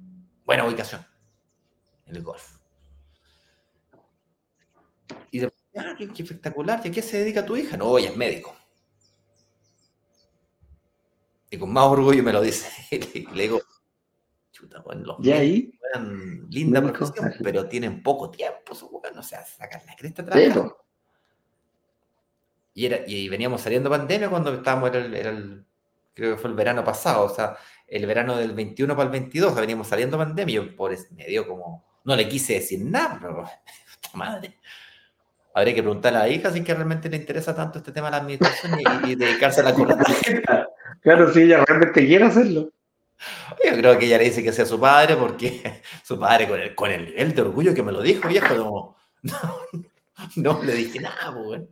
[0.44, 1.04] Buena ubicación
[2.06, 2.58] en el golf.
[5.30, 6.80] Y de Ah, qué, espectacular.
[6.84, 7.76] ¿Y a qué se dedica tu hija?
[7.76, 8.54] No, ella es médico.
[11.50, 12.68] Y con más orgullo me lo dice.
[13.34, 13.60] le digo,
[14.52, 15.78] chuta, bueno, los ¿Y ahí?
[16.50, 20.74] linda profesión, pero tienen poco tiempo, su bueno, o sea, sacar la cresta atrás.
[22.74, 25.64] Y, era, y veníamos saliendo pandemia cuando estábamos, era el,
[26.12, 27.56] creo que fue el verano pasado, o sea,
[27.86, 31.46] el verano del 21 para el 22, veníamos saliendo pandemia, y yo por me dio
[31.46, 33.44] como, no le quise decir nada, pero,
[34.14, 34.58] madre
[35.54, 38.10] habría que preguntarle a la hija si que realmente le interesa tanto este tema de
[38.10, 40.42] la administración y, dedicarse a la corrección.
[41.00, 42.70] Claro, si ella realmente quiere hacerlo.
[43.64, 46.74] Yo creo que ella le dice que sea su padre porque su padre con el,
[46.74, 48.96] con el nivel de orgullo que me lo dijo, viejo, no,
[50.36, 51.62] no, le dije nada, pues.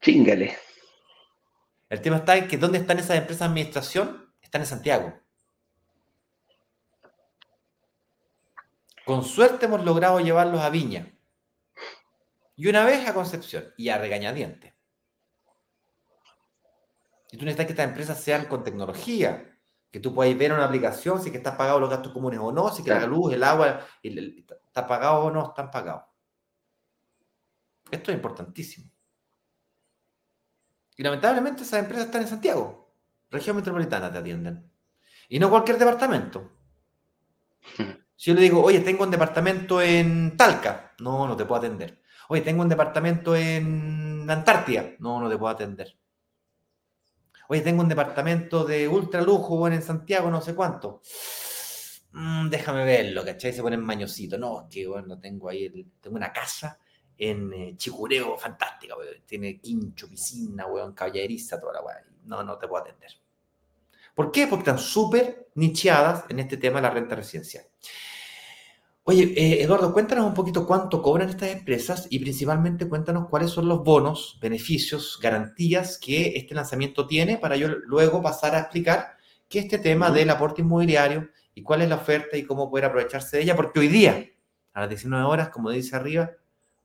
[0.00, 0.56] Chingale.
[1.88, 4.34] El tema está en que ¿dónde están esas empresas de administración?
[4.40, 5.14] Están en Santiago.
[9.04, 11.14] Con suerte hemos logrado llevarlos a Viña.
[12.56, 14.74] Y una vez a Concepción y a regañadiente.
[17.30, 19.58] Y tú necesitas que estas empresas sean con tecnología,
[19.90, 22.70] que tú puedas ver una aplicación si que están pagados los gastos comunes o no,
[22.70, 26.04] si que la luz, el agua, está pagado o no están pagados.
[27.90, 28.90] Esto es importantísimo.
[30.98, 32.92] Y lamentablemente esas empresas están en Santiago,
[33.30, 34.68] región metropolitana te atienden.
[35.28, 36.52] Y no cualquier departamento.
[38.20, 42.02] Si yo le digo, oye, tengo un departamento en Talca, no, no te puedo atender.
[42.28, 44.96] Oye, tengo un departamento en Antártida.
[44.98, 45.96] No, no te puedo atender.
[47.46, 51.00] Oye, tengo un departamento de ultra lujo en Santiago, no sé cuánto.
[52.10, 53.52] Mm, déjame verlo, ¿cachai?
[53.52, 54.36] Se ponen mañosito.
[54.36, 55.70] No, es que bueno, tengo ahí,
[56.00, 56.76] tengo una casa
[57.18, 58.94] en eh, Chicureo, fantástica,
[59.26, 62.04] Tiene quincho, piscina, weón, caballeriza, toda la weón.
[62.24, 63.10] No, no te puedo atender.
[64.14, 64.46] ¿Por qué?
[64.46, 67.64] Porque están súper nicheadas en este tema de la renta residencial.
[69.04, 73.66] Oye, eh, Eduardo, cuéntanos un poquito cuánto cobran estas empresas y principalmente cuéntanos cuáles son
[73.66, 79.16] los bonos, beneficios, garantías que este lanzamiento tiene para yo luego pasar a explicar
[79.48, 82.84] qué es este tema del aporte inmobiliario y cuál es la oferta y cómo poder
[82.84, 84.26] aprovecharse de ella, porque hoy día,
[84.74, 86.32] a las 19 horas, como dice arriba,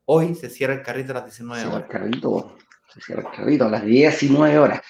[0.06, 1.82] hoy se cierra el carrito a las 19 horas.
[1.82, 2.58] El carrito,
[2.94, 4.82] se cierra el carrito a las 19 horas.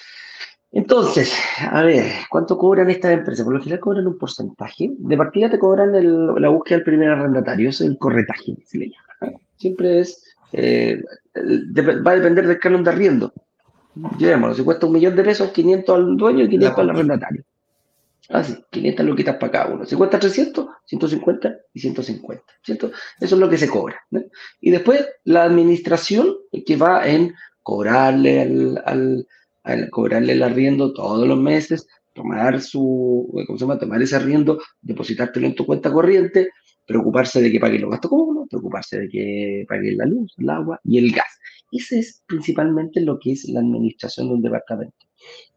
[0.71, 3.45] Entonces, a ver, ¿cuánto cobran estas empresas?
[3.45, 4.89] Por lo general cobran un porcentaje.
[4.97, 5.91] De partida te cobran
[6.41, 9.37] la búsqueda del primer arrendatario, es el corretaje, se le llama.
[9.55, 10.99] Siempre es, eh,
[11.35, 13.31] va a depender del canon de arriendo.
[14.17, 17.43] Llevémoslo, si cuesta un millón de pesos, 500 al dueño y 500 al arrendatario.
[18.29, 19.85] Ah, sí, 500 lo quitas para cada uno.
[19.85, 22.43] Si cuesta 300, 150 y 150.
[22.63, 22.91] ¿cierto?
[23.19, 23.97] Eso es lo que se cobra.
[24.61, 28.41] Y después la administración que va en cobrarle
[28.85, 29.27] al
[29.63, 33.79] al cobrarle el arriendo todos los meses, tomar su, ¿cómo se llama?
[33.79, 36.49] Tomar ese arriendo, depositártelo en tu cuenta corriente,
[36.85, 40.79] preocuparse de que pague los gastos comunes, preocuparse de que pague la luz, el agua
[40.83, 41.39] y el gas.
[41.71, 44.95] Ese es principalmente lo que es la administración de un departamento.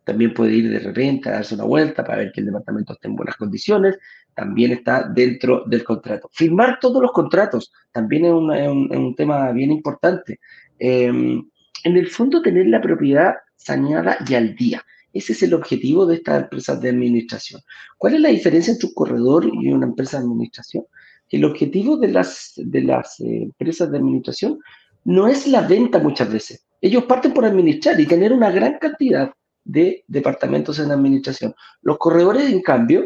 [0.07, 3.09] También puede ir de repente a darse una vuelta para ver que el departamento esté
[3.09, 3.99] en buenas condiciones.
[4.37, 6.31] También está dentro del contrato.
[6.33, 10.39] Firmar todos los contratos también es, un, tema bien importante.
[10.79, 11.45] Em,
[11.83, 14.85] en el fondo, tener la propiedad saneada y al día.
[15.13, 17.61] Ese es el objetivo de estas empresas de administración.
[17.99, 20.85] ¿Cuál es la diferencia entre un corredor y una empresa de administración?
[21.31, 24.61] El objetivo de las, de las eh, empresas de administración
[25.03, 26.65] no es la venta muchas veces.
[26.81, 29.33] Ellos parten por administrar y tener una gran cantidad
[29.67, 31.55] de departamentos en administración.
[31.83, 33.05] Los corredores, en cambio,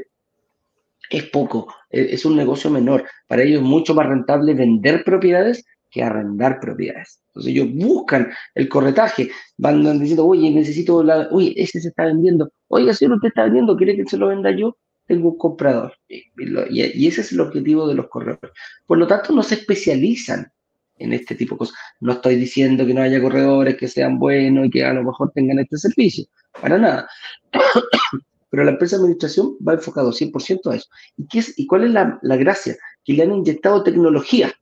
[1.11, 3.05] es poco, e, es un negocio menor.
[3.27, 7.21] Para ellos es mucho más rentable vender propiedades que arrendar propiedades.
[7.29, 12.53] Entonces ellos buscan el corretaje, van diciendo, oye, necesito la, oye, ese se está vendiendo,
[12.69, 14.77] oiga, señor, usted está vendiendo, ¿quiere que se lo venda yo?
[15.07, 15.95] Tengo un comprador.
[16.09, 18.53] Y, y ese es el objetivo de los corredores.
[18.87, 20.53] Por lo tanto, no se especializan
[21.01, 21.77] en este tipo de cosas.
[22.01, 25.33] No estoy diciendo que no haya corredores que sean buenos y que a lo mejor
[25.35, 26.27] tengan este servicio,
[26.61, 27.09] para nada.
[28.51, 30.89] Pero la empresa de administración va enfocado 100% a eso.
[31.17, 32.77] ¿Y, qué es, y cuál es la, la, gracia?
[33.05, 34.53] Que le han inyectado tecnología.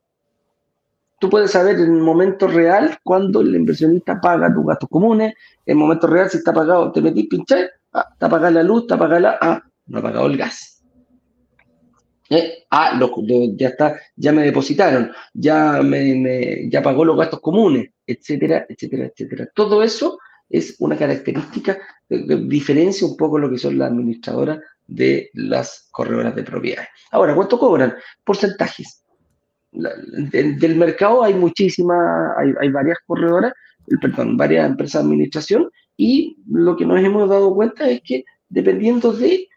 [1.20, 5.34] Tú puedes saber en el momento real cuando el inversionista paga tus gastos comunes,
[5.66, 8.82] en el momento real si está pagado, te metís, pinchar, ah, está pagada la luz,
[8.82, 9.38] está pagada la...
[9.40, 10.77] Ah, no ha pagado el gas
[12.30, 12.98] eh, ah,
[13.56, 19.48] ya está, ya me depositaron, ya me, ya pagó los gastos comunes, etcétera, etcétera, etcétera.
[19.54, 20.18] Todo eso
[20.48, 26.34] es una característica que diferencia un poco lo que son las administradoras de las corredoras
[26.34, 26.88] de propiedades.
[27.10, 27.94] Ahora, ¿cuánto cobran?
[28.24, 29.02] Porcentajes.
[29.72, 33.52] del, mercado hay muchísimas, hay, hay varias corredoras,
[34.00, 39.12] perdón, varias empresas de administración y lo que nos hemos dado cuenta es que dependiendo
[39.12, 39.48] de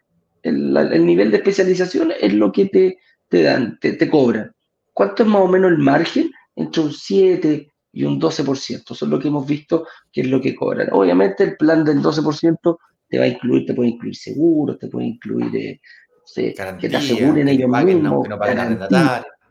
[0.44, 4.52] el, nivel de especialización es lo que te, te dan, te, te, cobran.
[4.94, 6.32] ¿Cuánto es más o menos el margen?
[6.56, 8.92] Entre un 7 y un 12%.
[8.92, 10.90] Eso es lo que hemos visto que es lo que cobran.
[10.92, 12.78] Obviamente el plan del 12%
[13.08, 15.82] te va a incluir, te puede incluir seguros, te puede incluir eh,
[16.36, 18.28] que te aseguren ellos mismos.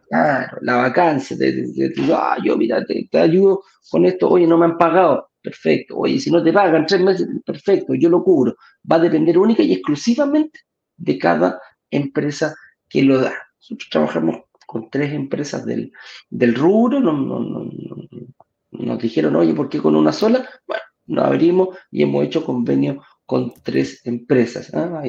[0.09, 4.57] claro, la vacancia, te, te, ah, yo mira, te, te, ayudo con esto, oye, no
[4.57, 8.57] me han pagado, perfecto, oye, si no te pagan tres meses, perfecto, yo lo cubro.
[8.91, 10.61] Va a depender única y exclusivamente
[11.01, 12.55] de cada empresa
[12.89, 13.35] que lo da.
[13.59, 14.37] Nosotros trabajamos
[14.67, 15.93] con tres empresas del,
[16.29, 20.49] del rubro, nos dijeron, oye, ¿por qué con una sola?
[20.67, 24.73] Bueno, nos abrimos y hemos hecho convenio con tres empresas.
[24.75, 25.03] ¿ah?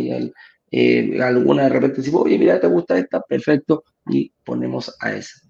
[0.73, 3.21] Eh, alguna de repente decimos, oye, mira, ¿te gusta esta?
[3.21, 5.41] Perfecto, y ponemos a esa.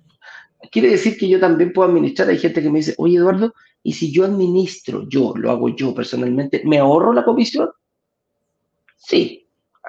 [0.71, 2.29] Quiere decir que yo también puedo administrar.
[2.29, 5.93] Hay gente que me dice, oye, Eduardo, ¿y si yo administro, yo lo hago yo
[5.93, 7.69] personalmente, ¿me ahorro la comisión?
[8.97, 9.40] Sí,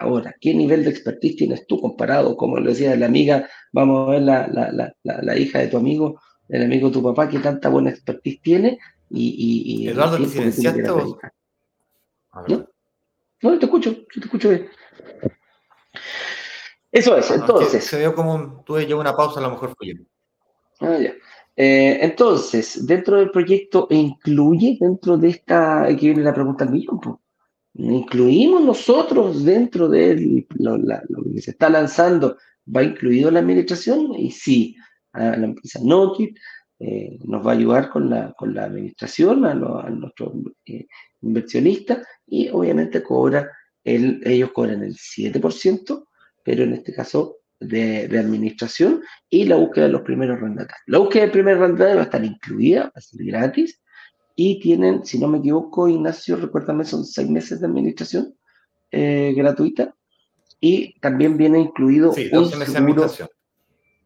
[0.03, 4.13] Ahora, ¿qué nivel de expertise tienes tú comparado, como lo decía la amiga, vamos a
[4.13, 7.39] ver la, la, la, la hija de tu amigo, el amigo de tu papá, qué
[7.39, 8.79] tanta buena expertise tiene?
[9.11, 10.83] Y, y, Eduardo, ¿te silenciaste?
[10.83, 11.19] ¿No?
[13.43, 14.69] no, te escucho, yo te escucho bien.
[16.91, 17.85] Eso es, entonces.
[17.85, 20.03] se vio como tuve yo una pausa, a lo mejor fui yo.
[20.81, 21.13] Ah, ya.
[21.57, 26.99] Eh, entonces, dentro del proyecto, ¿incluye dentro de esta, que viene la pregunta al millón,
[27.01, 27.17] pues,
[27.75, 30.79] incluimos nosotros dentro de lo,
[31.33, 32.37] que se está lanzando,
[32.75, 34.77] va incluido la administración y sí,
[35.13, 36.37] a la empresa Nokit
[36.79, 40.33] eh, nos va a ayudar con la, con la administración, a, nuestros
[40.67, 40.87] eh,
[41.21, 43.51] inversionistas y obviamente cobra
[43.85, 46.07] el, ellos cobran el 7%,
[46.45, 50.83] pero en este caso de, de, administración y la búsqueda de los primeros arrendatarios.
[50.87, 53.82] La búsqueda del primer arrendatario va a estar incluida, va a ser gratis
[54.37, 58.35] y tienen, si no me equivoco, Ignacio, recuérdame, son seis meses de administración
[58.91, 59.95] eh, gratuita
[60.61, 63.11] y también viene incluido sí, un seguro.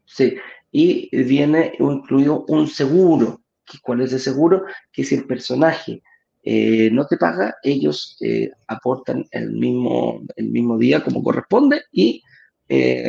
[0.04, 0.36] Sí,
[0.72, 3.42] y viene incluido un seguro.
[3.82, 4.64] ¿Cuál es el seguro?
[4.92, 6.02] Que si el personaje
[6.42, 12.22] eh, no te paga, ellos eh, aportan el mismo, el mismo día como corresponde y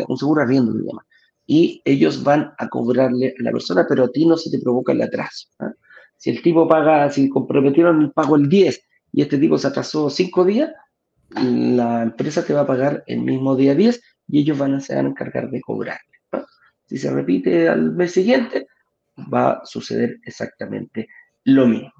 [0.07, 1.05] un seguro arriendo llama.
[1.47, 4.91] Y ellos van a cobrarle a la persona, pero a ti no se te provoca
[4.91, 5.47] el atraso.
[5.59, 5.71] ¿ah?
[6.17, 8.81] Si el tipo paga, si comprometieron el pago el 10
[9.13, 10.71] y este tipo se atrasó 5 días,
[11.29, 14.95] la empresa te va a pagar el mismo día 10 y ellos van a, se
[14.95, 16.01] van encargar de cobrarle.
[16.85, 18.67] Si se repite al mes siguiente,
[19.33, 21.07] va a suceder exactamente
[21.43, 21.91] lo mismo.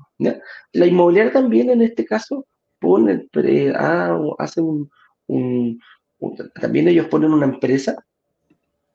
[0.72, 2.48] La inmobiliaria también en este caso
[2.80, 3.28] pone,
[3.76, 4.90] ah, hace un,
[6.60, 7.96] también ellos ponen una empresa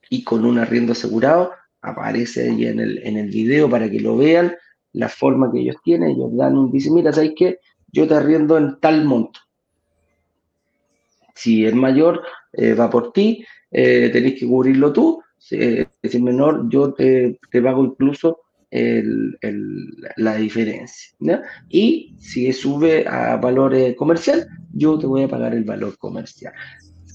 [0.08, 4.54] y con un arriendo asegurado, aparece ahí en en el video para que lo vean,
[4.92, 7.58] la forma que ellos tienen, ellos dan dicen, mira, ¿sabes qué?
[7.90, 9.40] Yo te arriendo en tal monto.
[11.34, 12.22] Si es mayor,
[12.52, 15.22] eh, va por ti, eh, que cubrirlo tú.
[15.38, 15.56] Si,
[16.02, 18.40] es menor, yo te, te pago incluso
[20.16, 21.42] la diferencia.
[21.68, 26.54] Y si sube a valor comercial, yo te voy a pagar el valor comercial.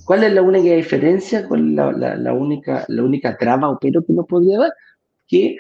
[0.06, 1.48] ¿Cuál es la única diferencia?
[1.48, 1.76] ¿Cuál es
[2.20, 4.72] la única, la única traba o pero que nos podría dar?
[5.28, 5.58] Que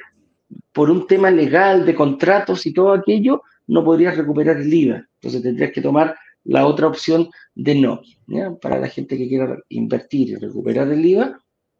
[0.77, 5.07] por un tema legal de contratos y todo aquello, no podrías recuperar el IVA.
[5.15, 8.01] Entonces tendrías que tomar la otra opción de no.
[8.61, 11.39] Para la gente que quiera invertir y recuperar el IVA,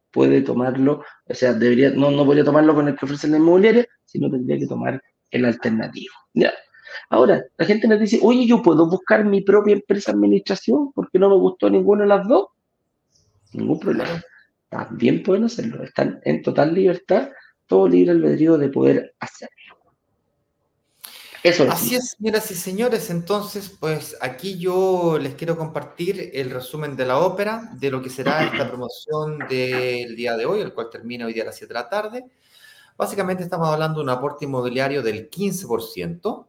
[0.09, 3.85] puede tomarlo, o sea, debería, no, no podría tomarlo con el que ofrece la inmobiliaria,
[4.03, 6.15] sino tendría que tomar el alternativo.
[6.33, 6.51] ¿ya?
[7.11, 11.19] Ahora, la gente nos dice, oye, yo puedo buscar mi propia empresa de administración porque
[11.19, 12.47] no me gustó ninguna de las dos.
[13.53, 14.23] Ningún problema.
[14.69, 15.83] También pueden hacerlo.
[15.83, 17.29] Están en total libertad,
[17.67, 19.55] todo libre albedrío de poder hacerlo.
[21.43, 23.09] Eso Así es, señoras y señores.
[23.09, 28.09] Entonces, pues aquí yo les quiero compartir el resumen de la ópera, de lo que
[28.09, 31.73] será esta promoción del día de hoy, el cual termina hoy día a las 7
[31.73, 32.25] de la tarde.
[32.97, 36.47] Básicamente estamos hablando de un aporte inmobiliario del 15%.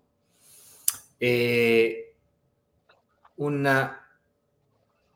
[1.21, 2.15] Eh,
[3.37, 4.05] una...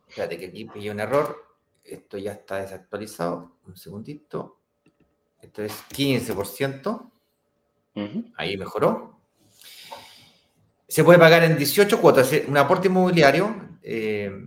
[0.06, 1.36] Espérate que aquí pillé un error.
[1.82, 3.56] Esto ya está desactualizado.
[3.66, 4.61] Un segundito.
[5.42, 7.10] Esto es 15%.
[8.36, 9.18] Ahí mejoró.
[10.88, 12.30] Se puede pagar en 18 cuotas.
[12.46, 14.46] Un aporte inmobiliario eh,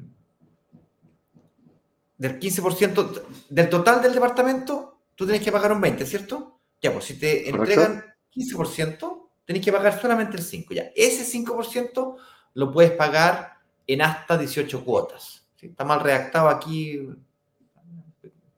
[2.18, 6.60] del 15% del total del departamento, tú tienes que pagar un 20, ¿cierto?
[6.82, 10.74] Ya, pues si te entregan 15%, tenés que pagar solamente el 5%.
[10.74, 12.16] Ya, ese 5%
[12.54, 15.46] lo puedes pagar en hasta 18 cuotas.
[15.60, 17.10] Está mal redactado aquí,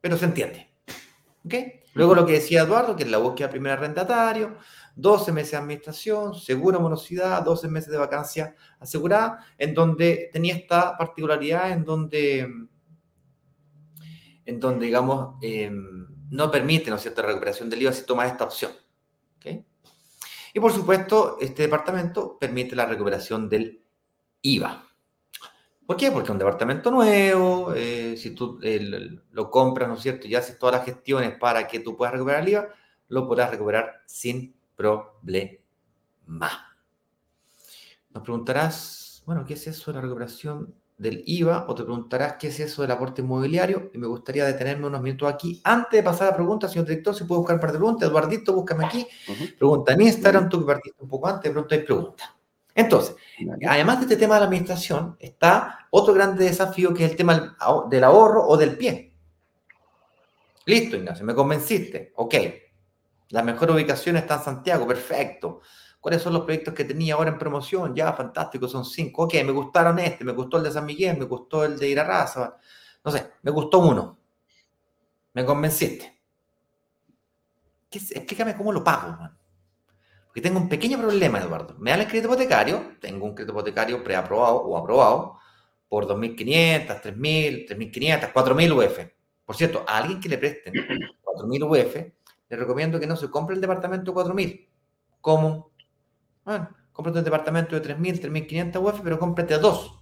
[0.02, 0.70] pero se entiende.
[1.46, 1.54] ¿Ok?
[1.98, 4.58] Luego lo que decía Eduardo, que es la búsqueda primer arrendatario,
[4.96, 10.96] 12 meses de administración, segura morosidad, 12 meses de vacancia asegurada, en donde tenía esta
[10.96, 12.48] particularidad, en donde,
[14.46, 18.44] en donde digamos, em, no permite, ¿no es cierto?, recuperación del IVA si toma esta
[18.44, 18.72] opción.
[20.54, 23.84] Y por supuesto, este departamento permite la recuperación del
[24.42, 24.87] IVA.
[25.88, 26.12] ¿Por qué?
[26.12, 28.60] Porque es un departamento nuevo, eh, si tú
[29.32, 32.44] lo compras, ¿no es cierto?, y haces todas las gestiones para que tú puedas recuperar
[32.44, 32.68] el IVA,
[33.08, 35.32] lo podrás recuperar sin problema.
[38.10, 42.48] Nos preguntarás, bueno, ¿qué es eso de la recuperación del IVA o te preguntarás qué
[42.48, 45.62] es eso del aporte inmobiliario y me gustaría detenerme unos minutos aquí.
[45.64, 48.10] Antes de pasar a la pregunta, señor director, si puedo buscar un par de preguntas.
[48.10, 49.08] Eduardito, búscame aquí.
[49.58, 52.37] Pregunta en Instagram, tú que partiste un poco antes, de pronto hay preguntas.
[52.78, 53.16] Entonces,
[53.68, 57.56] además de este tema de la administración, está otro grande desafío que es el tema
[57.90, 59.16] del ahorro o del pie.
[60.66, 62.14] Listo, Ignacio, me convenciste.
[62.18, 62.36] Ok.
[63.30, 65.62] La mejor ubicación está en Santiago, perfecto.
[66.00, 67.96] ¿Cuáles son los proyectos que tenía ahora en promoción?
[67.96, 69.24] Ya, fantástico, son cinco.
[69.24, 72.58] Ok, me gustaron este, me gustó el de San Miguel, me gustó el de Irarraza.
[73.04, 74.20] No sé, me gustó uno.
[75.34, 76.22] Me convenciste.
[77.90, 79.37] Explícame cómo lo pago, man.
[80.38, 81.74] Porque tengo un pequeño problema, Eduardo.
[81.80, 85.40] Me dan el crédito hipotecario, tengo un crédito hipotecario preaprobado o aprobado
[85.90, 89.00] por 2.500, 3.000, 3.500, 4.000 UF.
[89.44, 90.74] Por cierto, a alguien que le presten
[91.26, 91.96] 4.000 UF,
[92.50, 94.68] le recomiendo que no se compre el departamento 4.000.
[95.22, 95.72] ¿Cómo?
[96.46, 99.98] Bueno, cómprate un departamento de 3.000, 3.500 UF, pero cómprate dos.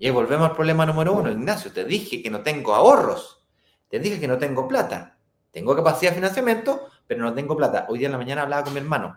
[0.00, 1.30] Y ahí volvemos al problema número uno.
[1.30, 3.46] Ignacio, te dije que no tengo ahorros.
[3.88, 5.16] Te dije que no tengo plata.
[5.52, 7.86] Tengo capacidad de financiamiento, pero no tengo plata.
[7.88, 9.16] Hoy día en la mañana hablaba con mi hermano.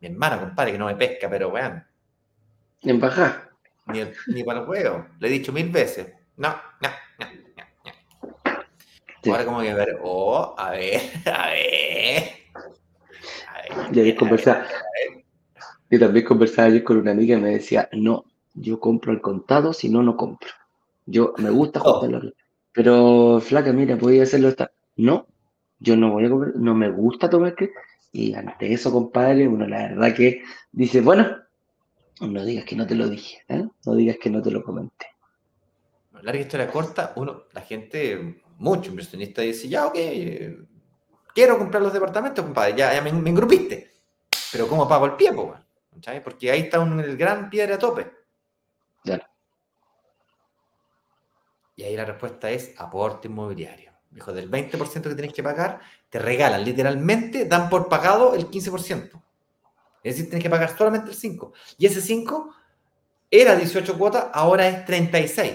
[0.00, 1.84] Mi hermano, compadre, que no me pesca, pero weón.
[2.82, 3.50] En baja.
[3.86, 5.06] Ni, ni para el juego.
[5.18, 6.12] Le he dicho mil veces.
[6.36, 6.48] No,
[6.80, 6.88] no,
[7.18, 7.26] no,
[9.24, 9.32] no.
[9.32, 12.36] Ahora como que ver, oh, a ver, a ver.
[13.92, 14.66] Y conversaba,
[15.90, 18.24] y también conversaba ayer con una amiga y me decía, no,
[18.54, 20.50] yo compro al contado, si no, no compro.
[21.06, 22.08] Yo me gusta oh.
[22.72, 24.70] Pero, flaca, mira, podía hacerlo esta.
[24.96, 25.26] No,
[25.78, 27.70] yo no voy a comprar, no me gusta tomar que.
[28.18, 30.42] Y ante eso, compadre, uno la verdad que
[30.72, 31.36] dice, bueno,
[32.22, 33.68] no digas que no te lo dije, ¿eh?
[33.84, 35.08] no digas que no te lo comenté.
[36.22, 39.98] Larga historia corta, uno, la gente, mucho inversionista dice, ya, ok,
[41.34, 43.92] quiero comprar los departamentos, compadre, ya, me, me, engrupiste.
[44.50, 45.30] Pero ¿cómo pago el pie,
[46.24, 48.10] Porque ahí está un, el gran piedra a tope.
[51.78, 53.92] Y ahí la respuesta es aporte inmobiliario.
[54.16, 59.10] Dijo, del 20% que tienes que pagar, te regalan, literalmente dan por pagado el 15%.
[60.02, 61.52] Es decir, tienes que pagar solamente el 5%.
[61.76, 62.50] Y ese 5%
[63.30, 65.54] era 18 cuotas, ahora es 36.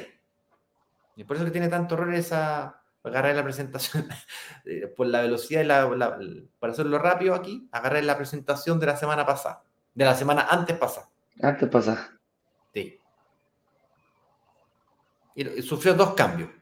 [1.16, 4.08] Y por eso que tiene tanto error esa, agarré la presentación
[4.66, 6.20] eh, por la velocidad y la,
[6.60, 9.64] para hacerlo rápido aquí, agarré la presentación de la semana pasada,
[9.96, 11.10] de la semana antes pasada.
[11.42, 12.12] Antes pasada.
[12.76, 13.00] Sí.
[15.34, 16.61] Y, sufrió dos cambios.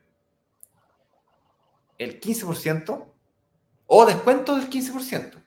[2.00, 3.06] El 15%
[3.86, 5.44] o descuento del 15%.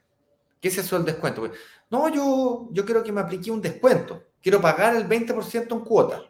[0.61, 1.51] ¿Qué es eso del descuento?
[1.91, 4.23] No, yo, yo quiero que me aplique un descuento.
[4.41, 6.23] Quiero pagar el 20% en cuota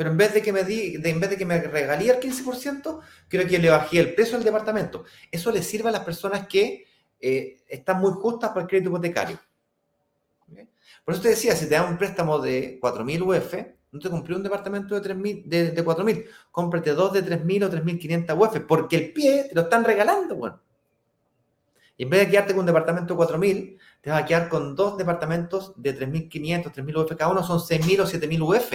[0.00, 3.00] pero en vez de que me, di, en vez de que me regalía el 15%,
[3.28, 5.04] creo que le bajé el precio del departamento.
[5.30, 6.86] Eso le sirve a las personas que
[7.20, 9.38] eh, están muy justas para el crédito hipotecario.
[11.04, 13.54] Por eso te decía, si te dan un préstamo de 4.000 UF,
[13.92, 17.70] no te compré un departamento de, 3.000, de, de 4.000, cómprate dos de 3.000 o
[17.70, 20.60] 3.500 UF, porque el pie te lo están regalando, bueno.
[21.96, 24.74] Y en vez de quedarte con un departamento de 4.000, te vas a quedar con
[24.74, 28.72] dos departamentos de 3.500, 3.000 UF, cada uno son 6.000 o 7.000 UF,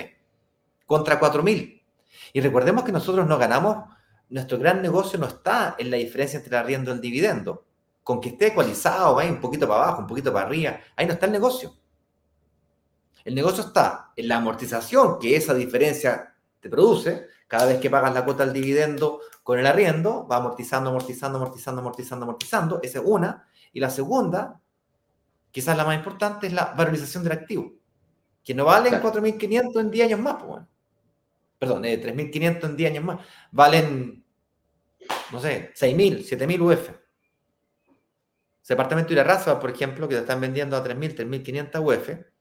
[0.85, 1.81] contra 4.000.
[2.33, 3.89] Y recordemos que nosotros no ganamos,
[4.29, 7.65] nuestro gran negocio no está en la diferencia entre el arriendo y el dividendo.
[8.03, 11.25] Con que esté ecualizado, un poquito para abajo, un poquito para arriba, ahí no está
[11.25, 11.73] el negocio.
[13.25, 17.27] El negocio está en la amortización que esa diferencia te produce.
[17.47, 21.81] Cada vez que pagas la cuota del dividendo con el arriendo, va amortizando, amortizando, amortizando,
[21.81, 22.79] amortizando, amortizando.
[22.83, 23.47] Esa es una.
[23.73, 24.61] Y la segunda,
[25.51, 27.73] quizás la más importante, es la valorización del activo,
[28.43, 30.43] que no valen 4.500 en 10 años más.
[30.43, 30.61] Pues,
[31.57, 33.19] Perdón, eh, 3.500 en 10 años más.
[33.51, 34.23] Valen,
[35.31, 36.89] no sé, 6.000, 7.000 UF.
[38.61, 42.34] Ese departamento de la raza, por ejemplo, que te están vendiendo a 3.000, 3.500 UF,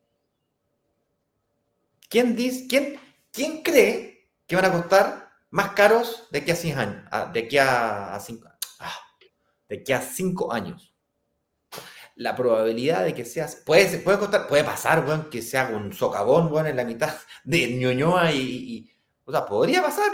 [2.14, 3.00] ¿Quién, dice, quién,
[3.32, 7.04] ¿Quién cree que van a costar más caros de aquí a 100 años?
[7.10, 8.48] Ah, de aquí a 5
[8.78, 9.00] ah,
[9.68, 10.94] de aquí a 5 años.
[12.14, 13.48] La probabilidad de que sea.
[13.66, 17.16] Puede, puede costar, puede pasar, weón, que se haga un socavón, weón, en la mitad
[17.42, 18.88] de ñoñoa y,
[19.24, 20.12] o sea, podría pasar,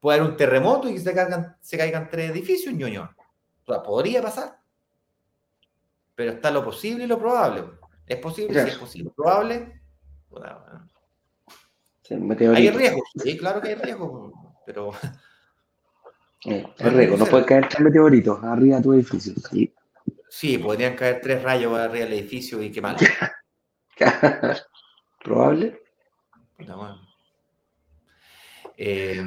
[0.00, 3.16] puede haber un terremoto y que se caigan, se caigan tres edificios ñoñoa.
[3.64, 4.60] O sea, podría pasar.
[6.14, 7.64] Pero está lo posible y lo probable.
[8.04, 8.62] ¿Es posible?
[8.64, 9.10] Sí, es posible.
[9.16, 9.80] ¿Probable?
[12.10, 14.92] Hay riesgo, sí, claro que hay riesgo, pero...
[16.46, 19.34] Eh, hay riesgo, no puede caer tres meteoritos arriba de tu edificio.
[19.50, 19.74] Sí.
[20.30, 22.96] sí, podrían caer tres rayos arriba del edificio y quemar.
[25.22, 25.82] ¿Probable?
[26.56, 26.98] Bueno.
[28.74, 29.22] Eh,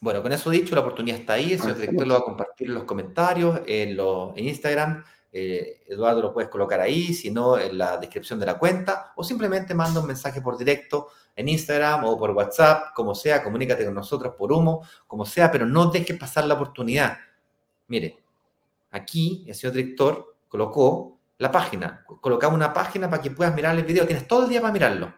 [0.00, 1.52] bueno, con eso dicho, la oportunidad está ahí.
[1.52, 5.04] El señor director lo va a compartir en los comentarios, en, los, en Instagram.
[5.30, 9.24] Eh, Eduardo lo puedes colocar ahí, si no en la descripción de la cuenta, o
[9.24, 11.08] simplemente manda un mensaje por directo
[11.38, 15.66] en Instagram o por WhatsApp, como sea, comunícate con nosotros por humo, como sea, pero
[15.66, 17.16] no dejes pasar la oportunidad.
[17.86, 18.18] Mire,
[18.90, 23.84] aquí el señor director colocó la página, colocamos una página para que puedas mirar el
[23.84, 25.14] video, tienes todo el día para mirarlo.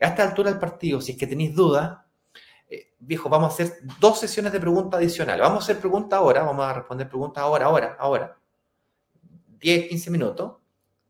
[0.00, 1.96] A esta altura del partido, si es que tenéis dudas,
[2.68, 5.42] eh, viejo, vamos a hacer dos sesiones de preguntas adicionales.
[5.42, 8.36] Vamos a hacer preguntas ahora, vamos a responder preguntas ahora, ahora, ahora
[9.60, 10.54] 10, 15 minutos.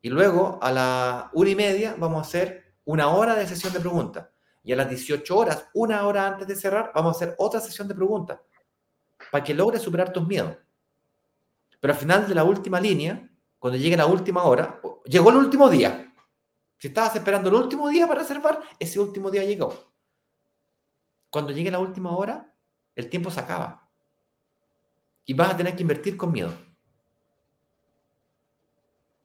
[0.03, 3.81] Y luego a la una y media vamos a hacer una hora de sesión de
[3.81, 4.32] preguntas.
[4.65, 7.89] Y a las 18 horas, una hora antes de cerrar, vamos a hacer otra sesión
[7.89, 8.41] de preguntas
[9.31, 10.57] para que logres superar tus miedos.
[11.81, 15.69] Pero al final de la última línea, cuando llegue la última hora, llegó el último
[15.69, 16.13] día.
[16.79, 19.93] Si estabas esperando el último día para reservar, ese último día llegó.
[21.31, 22.55] Cuando llegue la última hora,
[22.95, 23.89] el tiempo se acaba.
[25.25, 26.53] Y vas a tener que invertir con miedo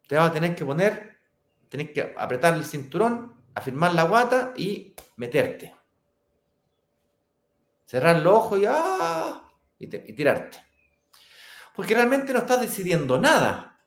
[0.07, 1.19] te vas a tener que poner,
[1.69, 5.76] tenés que apretar el cinturón, afirmar la guata y meterte.
[7.86, 9.43] Cerrar los ojos y, ¡ah!
[9.78, 10.57] y, tirarte.
[11.76, 13.80] Porque realmente no estás decidiendo nada.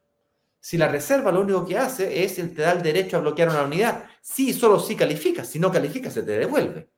[0.61, 3.49] Si la reserva lo único que hace es el te da el derecho a bloquear
[3.49, 4.09] una unidad.
[4.21, 5.49] Sí, solo si calificas.
[5.49, 6.91] Si no calificas, se te devuelve.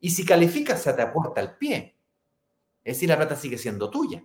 [0.00, 1.96] Y si calificas, se te aporta el pie.
[2.82, 4.24] Es decir, la plata sigue siendo tuya.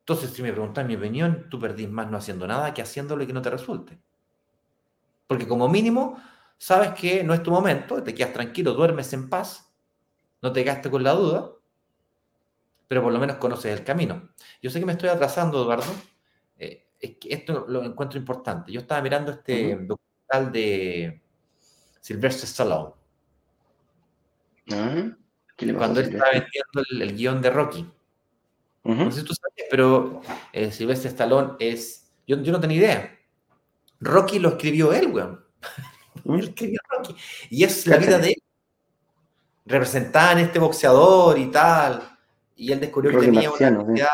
[0.00, 3.26] Entonces, si me preguntas mi opinión, tú perdís más no haciendo nada que haciéndolo y
[3.26, 4.00] que no te resulte.
[5.30, 6.20] Porque como mínimo,
[6.58, 9.72] sabes que no es tu momento, te quedas tranquilo, duermes en paz,
[10.42, 11.52] no te quedaste con la duda,
[12.88, 14.30] pero por lo menos conoces el camino.
[14.60, 15.92] Yo sé que me estoy atrasando, Eduardo,
[16.56, 18.72] eh, es que esto lo encuentro importante.
[18.72, 21.22] Yo estaba mirando este documental de
[22.00, 22.92] Sylvester Stallone.
[24.72, 25.16] Ah,
[25.78, 27.88] cuando él estaba vendiendo el guion de Rocky.
[28.82, 30.22] No sé si tú sabes, pero
[30.52, 32.10] eh, Silvestre Stallone es.
[32.26, 33.19] Yo, no tenía idea.
[34.00, 35.44] Rocky lo escribió él, weón.
[36.24, 37.14] él escribió Rocky.
[37.50, 38.42] Y es la vida de él.
[39.66, 42.18] Representada en este boxeador y tal.
[42.56, 44.08] Y él descubrió que tenía una necesidad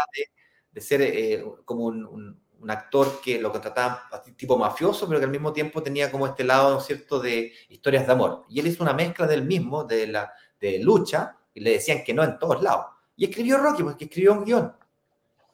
[0.73, 3.99] de, ser eh, como un, actor que lo contrataban
[4.37, 7.53] tipo mafioso, pero que al mismo tiempo tenía como este lado, ¿no es cierto?, de
[7.69, 8.45] historias de amor.
[8.49, 12.13] Y él hizo una mezcla del mismo, de, la, de lucha, y le decían que
[12.13, 12.87] no en todos lados.
[13.17, 14.75] Y escribió Rocky, porque escribió un guion.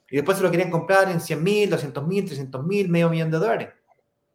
[0.09, 3.29] Y después se lo querían comprar en 100 mil, 200 mil, 300 mil, medio millón
[3.29, 3.69] de dólares.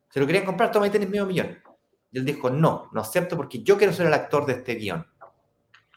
[0.09, 1.59] Se lo querían comprar, toma y tenés medio millón.
[2.11, 5.07] Y él dijo, no, no acepto porque yo quiero ser el actor de este guion.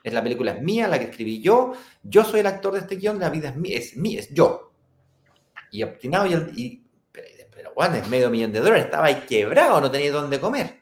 [0.04, 2.96] Es la película es mía, la que escribí yo, yo soy el actor de este
[2.96, 4.74] guion, la vida es mía, es mía, es yo.
[5.72, 9.92] Y obstinado, y, y pero, bueno, es medio millón de dólares, estaba ahí quebrado, no
[9.92, 10.82] tenía dónde comer.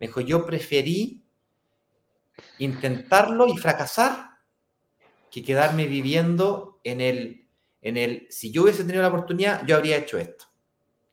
[0.00, 1.22] Me dijo, yo preferí
[2.58, 4.30] intentarlo y fracasar
[5.30, 7.48] que quedarme viviendo en el,
[7.82, 10.46] en el, si yo hubiese tenido la oportunidad, yo habría hecho esto.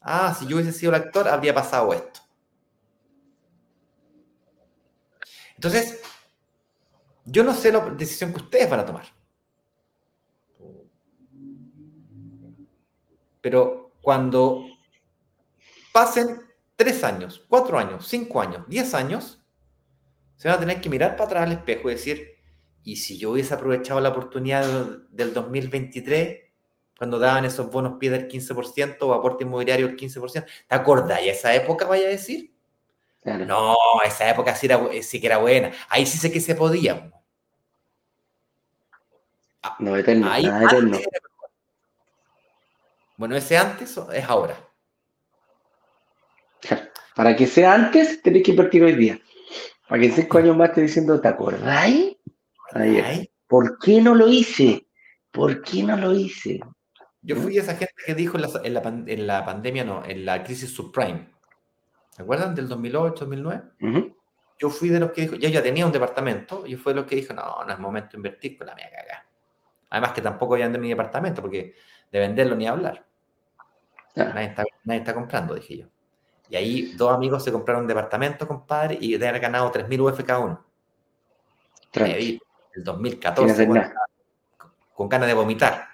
[0.04, 2.20] Ah, si yo hubiese sido el actor, habría pasado esto.
[5.56, 6.02] Entonces,
[7.26, 9.06] yo no sé la decisión que ustedes van a tomar.
[13.40, 14.66] Pero cuando
[15.94, 16.42] pasen
[16.76, 19.42] tres años, cuatro años, cinco años, diez años,
[20.36, 22.28] se van a tener que mirar para atrás al espejo y decir,
[22.84, 24.66] ¿y si yo hubiese aprovechado la oportunidad
[25.10, 26.43] del 2023,
[27.04, 30.46] cuando daban esos bonos pie del 15% o aporte inmobiliario del 15%?
[30.70, 31.22] ¿Te acordás?
[31.22, 32.56] ¿Y esa época vaya a decir?
[33.26, 33.76] No,
[34.06, 35.74] esa época sí, era, sí que era buena.
[35.90, 37.12] Ahí sí sé que se podía.
[39.80, 40.98] No, eterno, Ahí eterno.
[43.18, 44.56] Bueno, ese antes es ahora.
[47.18, 49.20] Para que sea antes, tenés que invertir hoy día.
[49.90, 52.16] Para que en cinco años más esté diciendo, ¿te acordáis?
[53.46, 54.88] ¿Por qué no lo hice?
[55.34, 56.62] ¿Por qué no lo hice?
[57.24, 58.74] Yo fui esa gente que dijo en
[59.28, 61.30] la, pandemia, no, en la crisis subprime.
[62.10, 63.64] ¿Se acuerdan del 2008, 2009?
[64.60, 67.10] Yo fui de los que dijo, ya ya tenía un departamento, y fue de los
[67.10, 69.26] que dijo, no, no es momento de invertir con la mía cagada.
[69.90, 71.76] Además que tampoco voy a vender mi departamento, porque
[72.12, 73.06] de venderlo ni hablar.
[74.16, 75.88] Nadie, está, nadie, está, comprando, dije yo.
[76.50, 80.24] Y ahí dos amigos se compraron un departamento, compadre, y de haber ganado 3.000 UF
[80.24, 80.66] cada uno.
[81.96, 82.40] Ahí,
[82.76, 83.68] el 2014,
[84.94, 85.93] con, ganas de vomitar.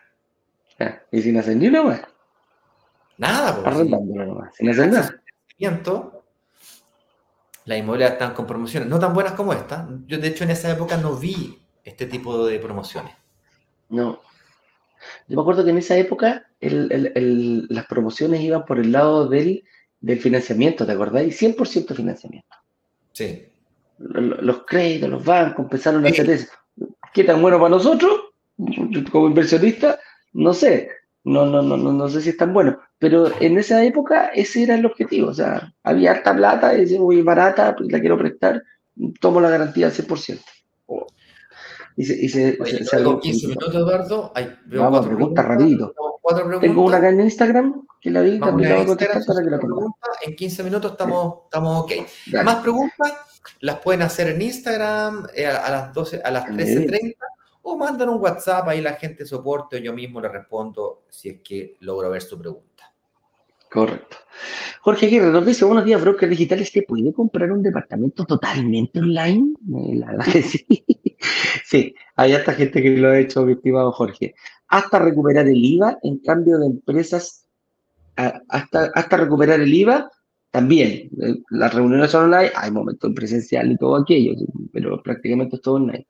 [1.11, 2.01] ¿Y sin hacer ni una más?
[3.17, 3.77] Nada, pues.
[4.57, 5.21] Sin hacer nada.
[7.65, 9.88] Las inmobiliarias están con promociones, no tan buenas como esta.
[10.07, 13.13] Yo, de hecho, en esa época no vi este tipo de promociones.
[13.89, 14.21] No.
[15.27, 19.63] Yo me acuerdo que en esa época las promociones iban por el lado del,
[20.19, 21.39] financiamiento, ¿te acordáis?
[21.41, 22.55] 100% financiamiento.
[23.11, 23.45] Sí.
[23.97, 26.47] Los, créditos, los bancos empezaron a hacer eso.
[27.13, 28.32] ¿Qué tan bueno para nosotros?
[29.11, 29.99] Como inversionista,
[30.34, 30.89] no sé.
[31.23, 32.80] No, no, no, no, no sé si es tan bueno.
[32.97, 35.30] Pero en esa época ese era el objetivo.
[35.30, 38.63] O sea, había harta plata, y decía, muy barata, pues la quiero prestar,
[39.19, 40.39] tomo la garantía al 100%.
[41.97, 44.32] Y se, y se, 15 minutos, Eduardo.
[44.67, 45.93] Vamos, pregunta rapidito.
[46.61, 49.49] Tengo una acá en Instagram que la vi, también la voy a contestar para que
[49.49, 50.07] la pregunta.
[50.21, 51.91] En 15 minutos estamos, estamos ok.
[52.43, 53.13] Más preguntas
[53.61, 57.15] las pueden hacer en Instagram eh, a, las 12, a las 13.30
[57.62, 61.41] o mandan un WhatsApp, ahí la gente soporte o yo mismo le respondo si es
[61.41, 62.93] que logro ver su pregunta.
[63.70, 64.18] Correcto.
[64.82, 69.53] Jorge Aguirre nos dice, buenos días, broker digitales, ¿te puede comprar un departamento totalmente online?
[69.76, 70.66] Eh, la verdad que sí.
[71.66, 74.34] sí, hay hasta gente que lo ha hecho, mi estimado Jorge.
[74.70, 77.45] Hasta recuperar el IVA, en cambio de empresas,
[78.16, 80.10] hasta, hasta recuperar el IVA,
[80.51, 81.10] también.
[81.22, 84.34] Eh, las reuniones son online, hay momentos presencial y todo aquello,
[84.74, 86.07] pero prácticamente es todo online.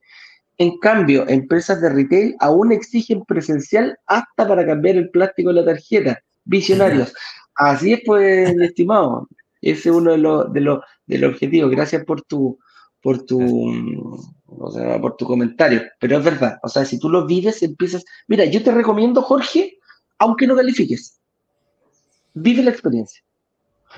[0.60, 5.66] En cambio, empresas de retail aún exigen presencial hasta para cambiar el plástico de la
[5.66, 6.22] tarjeta.
[6.44, 7.14] Visionarios.
[7.56, 9.28] Así es, pues, estimado.
[9.62, 11.72] Ese es uno de los, de los, de los objetivos.
[11.72, 12.60] Gracias por tu,
[13.02, 13.40] por tu,
[14.48, 15.82] o sea, por tu comentario.
[15.98, 16.60] Pero es verdad.
[16.62, 18.04] O sea, si tú lo vives, empiezas.
[18.28, 19.80] Mira, yo te recomiendo, Jorge,
[20.18, 21.22] aunque no califiques,
[22.34, 23.24] vive la experiencia.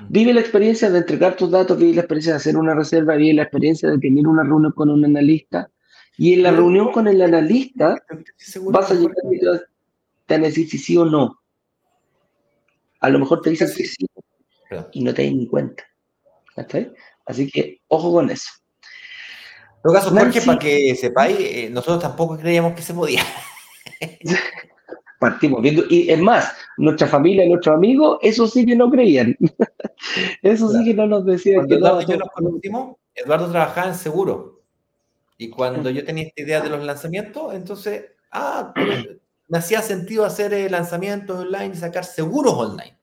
[0.09, 3.33] Vive la experiencia de entregar tus datos, vive la experiencia de hacer una reserva, vive
[3.33, 5.69] la experiencia de tener una reunión con un analista.
[6.21, 7.97] Y en la reunión con el analista
[8.65, 11.41] vas a llegar y te van a decir si sí o no.
[12.99, 14.05] A lo mejor te dicen que sí
[14.91, 15.83] y no te das ni cuenta.
[17.25, 18.51] Así que ojo con eso.
[19.77, 23.23] En todo caso, Jorge, para que sepáis, eh, nosotros tampoco creíamos que se podía.
[25.19, 29.35] Partimos viendo, y es más, nuestra familia, nuestros amigos, eso sí que no creían.
[30.43, 31.65] eso sí que no nos decían.
[31.65, 34.60] Cuando Eduardo y yo nos conocimos, Eduardo trabajaba en seguro.
[35.41, 38.71] Y cuando yo tenía esta idea de los lanzamientos, entonces, ah,
[39.47, 42.95] me hacía sentido hacer lanzamientos online y sacar seguros online.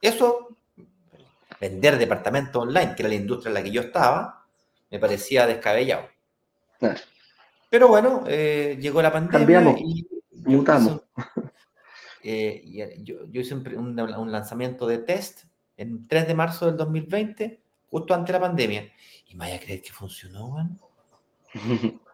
[0.00, 0.56] Eso,
[1.60, 4.44] vender departamentos online, que era la industria en la que yo estaba,
[4.90, 6.08] me parecía descabellado.
[7.70, 10.04] Pero bueno, eh, llegó la pandemia y
[10.46, 11.00] mutamos.
[12.26, 12.64] Eh,
[13.02, 13.94] yo, hice un,
[14.32, 15.44] lanzamiento de test
[15.76, 18.90] en 3 de marzo del 2020, justo antes de la pandemia.
[19.28, 20.56] Y me vaya a creer que funcionó,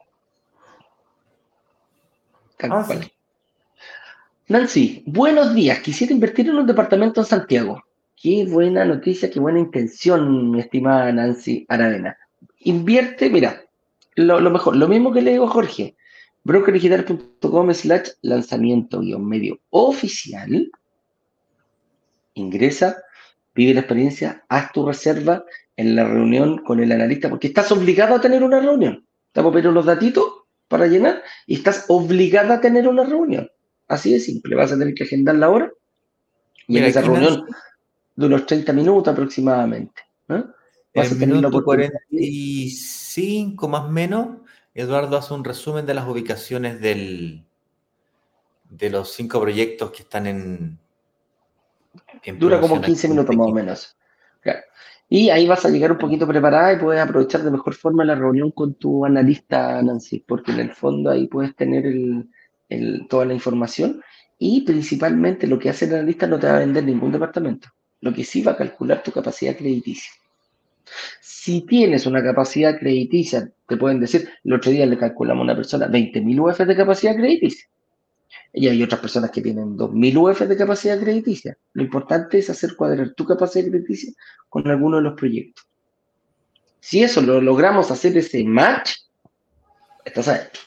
[4.48, 5.78] Nancy, buenos días.
[5.80, 7.82] Quisiera invertir en un departamento en Santiago.
[8.20, 12.18] Qué buena noticia, qué buena intención, mi estimada Nancy Aravena.
[12.58, 13.64] Invierte, mira,
[14.16, 15.96] lo, mejor, lo mismo que le digo a Jorge,
[16.44, 20.70] brokerdigital.com slash lanzamiento guion medio oficial.
[22.34, 23.02] Ingresa,
[23.54, 25.44] vive la experiencia, haz tu reserva
[25.76, 29.06] en la reunión con el analista, porque estás obligado a tener una reunión.
[29.30, 30.24] Estamos viendo los datitos
[30.66, 33.48] para llenar y estás obligada a tener una reunión.
[33.86, 35.70] Así de simple, vas a tener que agendar la hora
[36.66, 37.46] y en esa reunión
[38.16, 40.02] de unos 30 minutos aproximadamente.
[40.28, 40.42] ¿eh?
[40.94, 44.38] en minuto 45 más o menos,
[44.74, 47.44] Eduardo hace un resumen de las ubicaciones del,
[48.68, 50.76] de los cinco proyectos que están en...
[52.36, 53.96] Dura como 15 minutos más o menos.
[55.12, 58.14] Y ahí vas a llegar un poquito preparada y puedes aprovechar de mejor forma la
[58.14, 61.84] reunión con tu analista, Nancy, porque en el fondo ahí puedes tener
[63.08, 64.00] toda la información
[64.38, 67.68] y principalmente lo que hace el analista no te va a vender ningún departamento.
[68.00, 70.12] Lo que sí va a calcular tu capacidad crediticia.
[71.20, 75.56] Si tienes una capacidad crediticia, te pueden decir, el otro día le calculamos a una
[75.56, 77.66] persona 20.000 UF de capacidad crediticia.
[78.52, 81.56] Y hay otras personas que tienen 2.000 UF de capacidad crediticia.
[81.72, 84.12] Lo importante es hacer cuadrar tu capacidad crediticia
[84.48, 85.66] con alguno de los proyectos.
[86.80, 88.92] Si eso lo logramos hacer ese match,
[90.04, 90.62] estás adentro.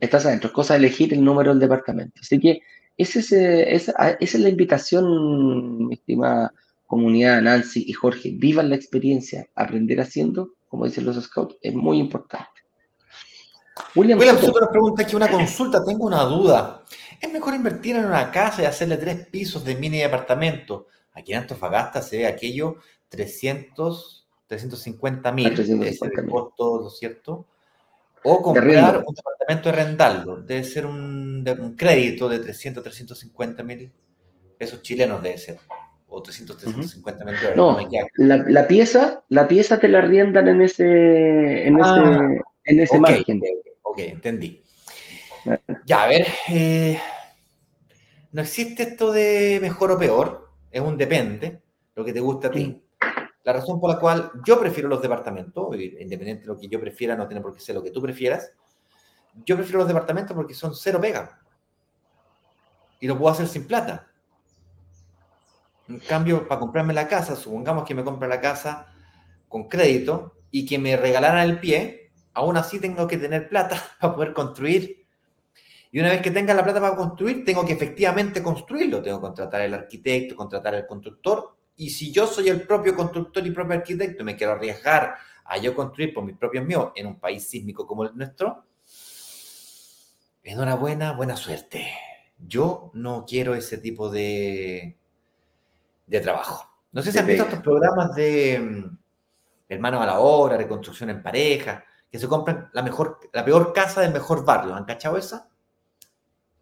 [0.00, 0.48] Estás adentro.
[0.48, 2.20] Es cosa de elegir el número del departamento.
[2.20, 2.60] Así que
[2.96, 6.52] es, esa es la invitación, mi estimada
[6.86, 8.32] comunidad, Nancy y Jorge.
[8.34, 9.46] Vivan la experiencia.
[9.54, 12.53] Aprender haciendo, como dicen los scouts, es muy importante.
[13.94, 16.84] William, William nos pregunta aquí una consulta, tengo una duda.
[17.20, 20.86] ¿Es mejor invertir en una casa y hacerle tres pisos de mini departamento?
[21.12, 22.76] Aquí en Antofagasta se ve aquello
[23.08, 25.52] 300, 350 mil,
[25.82, 27.46] es el costo, ¿no es cierto?
[28.24, 33.92] O comprar un departamento de rendarlo, debe ser un, crédito de 300, 350 mil
[34.56, 35.58] pesos chilenos, debe ser.
[36.08, 37.56] O 300, 350 mil dólares.
[37.56, 37.78] No,
[38.16, 43.42] la, pieza, la pieza te la riendan en ese, en ah, ese, en ese margen.
[43.82, 44.62] Ok, entendí.
[45.84, 46.98] Ya, a ver, eh,
[48.32, 51.62] no existe esto de mejor o peor, es un depende,
[51.94, 52.82] lo que te gusta a ti.
[53.44, 57.14] La razón por la cual yo prefiero los departamentos, independiente de lo que yo prefiera,
[57.14, 58.52] no tiene por qué ser lo que tú prefieras,
[59.44, 61.40] yo prefiero los departamentos porque son cero pega.
[63.00, 64.10] Y lo puedo hacer sin plata.
[65.88, 68.86] En cambio, para comprarme la casa, supongamos que me compre la casa
[69.48, 72.03] con crédito y que me regalaran el pie,
[72.34, 75.04] aún así tengo que tener plata para poder construir.
[75.90, 79.00] Y una vez que tenga la plata para construir, tengo que efectivamente construirlo.
[79.00, 81.56] Tengo que contratar al arquitecto, contratar al constructor.
[81.76, 85.58] Y si yo soy el propio constructor y propio arquitecto y me quiero arriesgar a
[85.58, 88.64] yo construir por mis propios míos en un país sísmico como el nuestro,
[90.42, 91.86] enhorabuena, buena suerte.
[92.38, 94.96] Yo no quiero ese tipo de,
[96.06, 96.68] de trabajo.
[96.92, 98.98] No sé si han visto estos programas de mm,
[99.68, 101.84] hermanos a la obra, reconstrucción en pareja,
[102.14, 104.72] que se compran la, mejor, la peor casa del mejor barrio.
[104.72, 105.48] ¿Han cachado esa?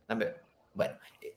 [0.08, 1.34] Bueno, eh,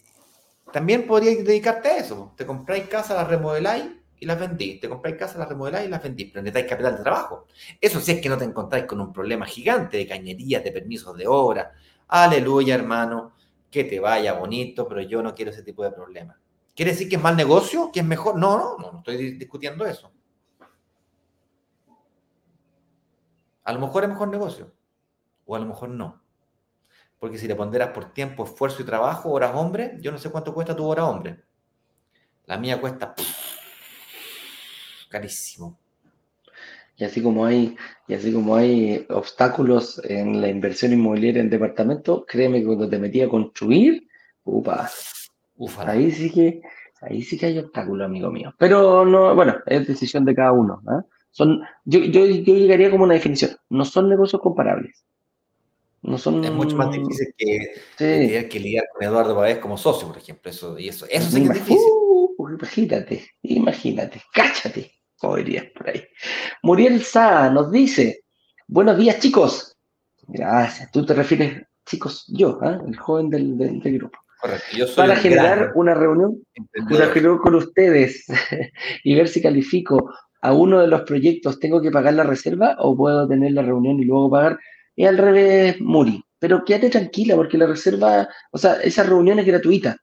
[0.72, 2.32] también podríais dedicarte a eso.
[2.38, 4.80] Te compráis casa, la remodeláis y las vendís.
[4.80, 6.32] Te compráis casa, la remodeláis y las vendís.
[6.32, 7.48] Pero necesitáis capital de trabajo.
[7.82, 11.18] Eso sí es que no te encontráis con un problema gigante de cañerías, de permisos
[11.18, 11.74] de obra.
[12.08, 13.34] Aleluya, hermano.
[13.70, 16.38] Que te vaya bonito, pero yo no quiero ese tipo de problemas.
[16.74, 17.92] ¿Quiere decir que es mal negocio?
[17.92, 18.38] ¿Que es mejor?
[18.38, 20.10] No, no, no, no estoy discutiendo eso.
[23.66, 24.72] A lo mejor es mejor negocio,
[25.46, 26.22] o a lo mejor no.
[27.20, 30.54] Porque si le ponderas por tiempo, esfuerzo y trabajo, horas hombre, yo no sé cuánto
[30.54, 31.44] cuesta tu hora hombre.
[32.46, 33.16] La mía cuesta
[35.10, 35.80] carísimo.
[36.98, 37.76] Y así como hay,
[38.08, 43.00] y así como hay obstáculos en la inversión inmobiliaria en departamento, créeme que cuando te
[43.00, 44.08] metí a construir,
[44.44, 44.90] upa,
[45.58, 46.62] ufa, ahí sí que,
[47.02, 48.54] ahí sí que hay obstáculos, amigo mío.
[48.58, 50.82] Pero no, bueno, es decisión de cada uno.
[50.88, 51.04] ¿eh?
[51.36, 55.04] Son, yo, yo, yo llegaría como una definición, no son negocios comparables.
[56.02, 56.42] No son...
[56.46, 58.48] Es mucho más difícil que, sí.
[58.48, 60.50] que, lidiar con Eduardo Pavés como socio, por ejemplo.
[60.50, 61.78] Eso, y eso, eso sí que es difícil.
[62.38, 66.08] Uh, imagínate, imagínate, cáchate, como dirías por ahí.
[66.64, 68.24] Muriel Sá nos dice,
[68.66, 69.76] buenos días chicos.
[70.28, 72.80] Gracias, tú te refieres, chicos, yo, ¿eh?
[72.88, 74.18] el joven del, del, grupo.
[74.40, 76.42] Correcto, yo soy Para generar una reunión,
[76.90, 78.26] una reunión con ustedes
[79.04, 80.14] y ver si califico
[80.46, 84.00] a uno de los proyectos tengo que pagar la reserva o puedo tener la reunión
[84.00, 84.60] y luego pagar.
[84.96, 86.24] Es al revés, Muri.
[86.38, 89.98] Pero quédate tranquila porque la reserva, o sea, esa reunión es gratuita.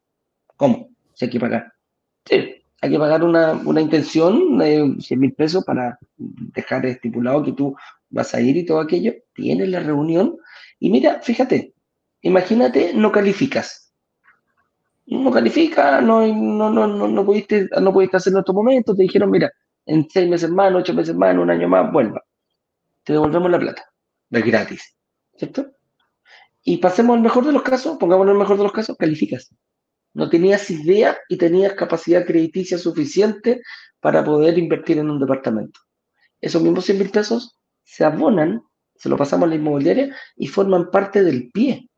[0.56, 0.88] ¿Cómo?
[1.14, 1.72] Si hay que pagar.
[2.24, 7.52] Sí, hay que pagar una, una intención de 100 mil pesos para dejar estipulado que
[7.52, 7.76] tú
[8.10, 9.14] vas a ir y todo aquello.
[9.34, 10.36] Tienes la reunión
[10.80, 11.72] y mira, fíjate,
[12.22, 13.94] imagínate, no calificas.
[15.06, 19.04] No califica, no, no, no, no, no, pudiste, no pudiste hacerlo en estos momentos, te
[19.04, 19.52] dijeron, mira,
[19.86, 22.22] en seis meses más, ocho meses más, en un año más, vuelva.
[23.04, 23.84] Te devolvemos la plata.
[24.30, 24.96] Es gratis.
[25.36, 25.72] ¿Cierto?
[26.64, 29.52] Y pasemos al mejor de los casos, pongámonos el mejor de los casos, calificas.
[30.14, 33.62] No tenías idea y tenías capacidad crediticia suficiente
[34.00, 35.80] para poder invertir en un departamento.
[36.40, 38.62] Esos mismos 100 mil pesos se abonan,
[38.94, 41.88] se lo pasamos a la inmobiliaria y forman parte del pie.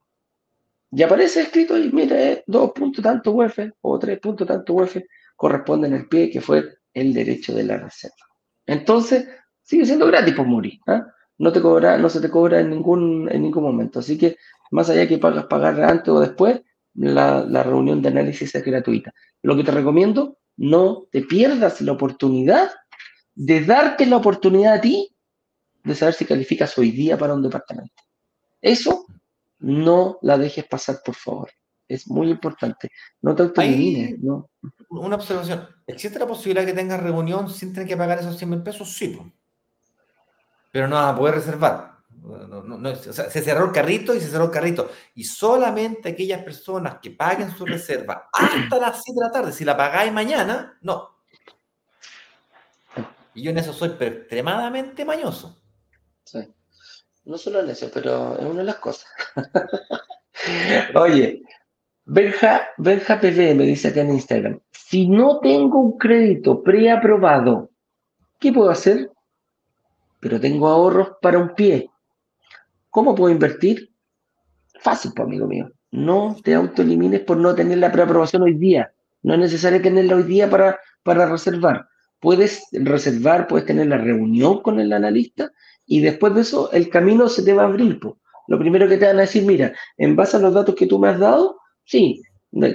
[0.93, 4.97] Y aparece escrito y mire, dos puntos tanto UF o tres puntos tanto UF
[5.35, 6.65] corresponde en el pie, que fue
[6.95, 8.15] el derecho de la reserva.
[8.67, 9.29] Entonces,
[9.63, 10.79] sigue siendo gratis por morir.
[10.87, 11.07] ¿ah?
[11.39, 13.99] No, te cobra, no se te cobra en ningún, en ningún momento.
[13.99, 14.37] Así que,
[14.71, 16.63] más allá que pagas pagar antes o después,
[16.95, 19.13] la, la reunión de análisis es gratuita.
[19.43, 22.71] Lo que te recomiendo, no te pierdas la oportunidad
[23.35, 25.15] de darte la oportunidad a ti
[25.83, 28.03] de saber si calificas hoy día para un departamento.
[28.61, 29.07] Eso
[29.59, 31.51] no la dejes pasar, por favor.
[31.87, 32.91] Es muy importante.
[33.21, 34.19] No te autoelimines.
[34.21, 34.51] ¿no?
[35.01, 35.69] Una observación.
[35.87, 38.93] ¿Existe la posibilidad de que tengas reunión sin tener que pagar esos 100 mil pesos?
[38.93, 39.21] Sí.
[40.73, 41.99] Pero no vas a poder reservar.
[43.03, 44.91] se cerró el carrito y se cerró el carrito.
[45.15, 49.65] Y solamente aquellas personas que paguen su reserva hasta las 7 de la tarde, si
[49.65, 51.15] la pagáis mañana, no.
[53.35, 55.61] Y yo en eso soy extremadamente mañoso.
[57.25, 59.09] No solo en eso, pero es una de las cosas.
[60.95, 61.43] Oye,
[62.07, 67.71] Benja PV me dice acá en Instagram, si no tengo un crédito preaprobado,
[68.39, 69.11] ¿qué puedo hacer?
[70.21, 71.91] Pero tengo ahorros para un pie.
[72.91, 73.91] ¿Cómo puedo invertir?
[74.81, 75.71] Fácil, pues, amigo mío.
[75.91, 78.93] No te autoelimines por no tener la preaprobación hoy día.
[79.23, 81.89] No es necesario tenerla hoy día para, para reservar.
[82.21, 85.51] Puedes reservar, puedes tener la reunión con el analista
[85.87, 87.99] y después de eso el camino se te va a abrir.
[88.47, 90.99] Lo primero que te van a decir, mira, en base a los datos que tú
[90.99, 92.23] me has dado, sí,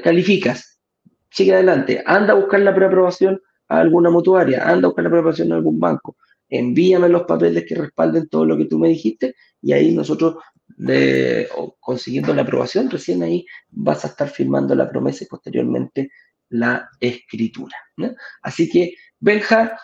[0.03, 0.80] calificas,
[1.30, 5.51] sigue adelante, anda a buscar la preaprobación a alguna mutuaria, anda a buscar la preaprobación
[5.51, 6.18] a algún banco,
[6.49, 10.36] envíame los papeles que respalden todo lo que tú me dijiste y ahí nosotros,
[11.80, 16.12] consiguiendo la aprobación, recién ahí vas a estar firmando la promesa y posteriormente
[16.49, 17.76] la escritura.
[18.41, 19.78] Así que, Benja,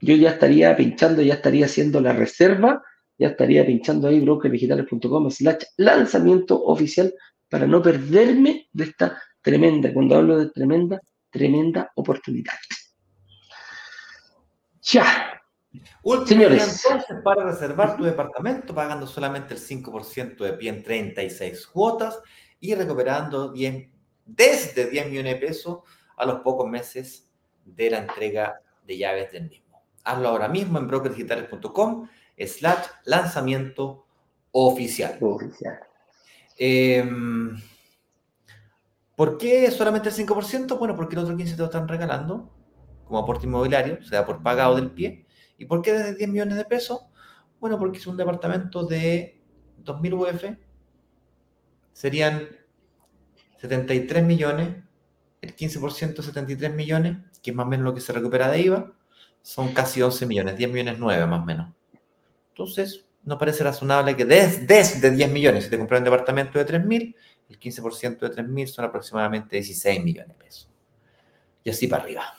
[0.00, 2.82] yo ya estaría pinchando, ya estaría haciendo la reserva,
[3.18, 7.12] ya estaría pinchando ahí brokerdigitales.com slash lanzamiento oficial
[7.48, 12.54] para no perderme de esta tremenda, cuando hablo de tremenda, tremenda oportunidad.
[14.82, 15.32] Ya.
[16.26, 16.84] Señores.
[16.84, 22.20] entonces para reservar tu departamento pagando solamente el 5% de pie en 36 cuotas
[22.60, 23.88] y recuperando 10,
[24.24, 25.78] desde 10 millones de pesos
[26.16, 27.28] a los pocos meses
[27.64, 29.82] de la entrega de llaves del mismo.
[30.04, 34.06] Hazlo ahora mismo en brokerdigitales.com slash lanzamiento
[34.52, 35.18] oficial.
[36.56, 37.56] Em,
[39.16, 40.78] ¿Por qué solamente el 5%?
[40.78, 42.52] Bueno, porque el otro 15% te lo están regalando
[43.06, 45.26] como aporte inmobiliario, o sea, por pagado del pie.
[45.58, 47.00] ¿Y por qué desde 10 millones de pesos?
[47.60, 49.40] Bueno, porque es un departamento de
[49.82, 50.44] 2.000 UF,
[51.92, 52.48] serían
[53.58, 54.76] 73 millones,
[55.40, 58.92] el 15% 73 millones, que es más o menos lo que se recupera de IVA,
[59.40, 61.72] son casi 11 millones, 10 millones 9 más o menos.
[62.50, 66.64] Entonces, no parece razonable que desde, desde 10 millones, si te compras un departamento de
[66.64, 67.16] 3.000,
[67.48, 70.70] el 15% de 3.000 son aproximadamente 16 millones de pesos.
[71.64, 72.34] Y así para arriba.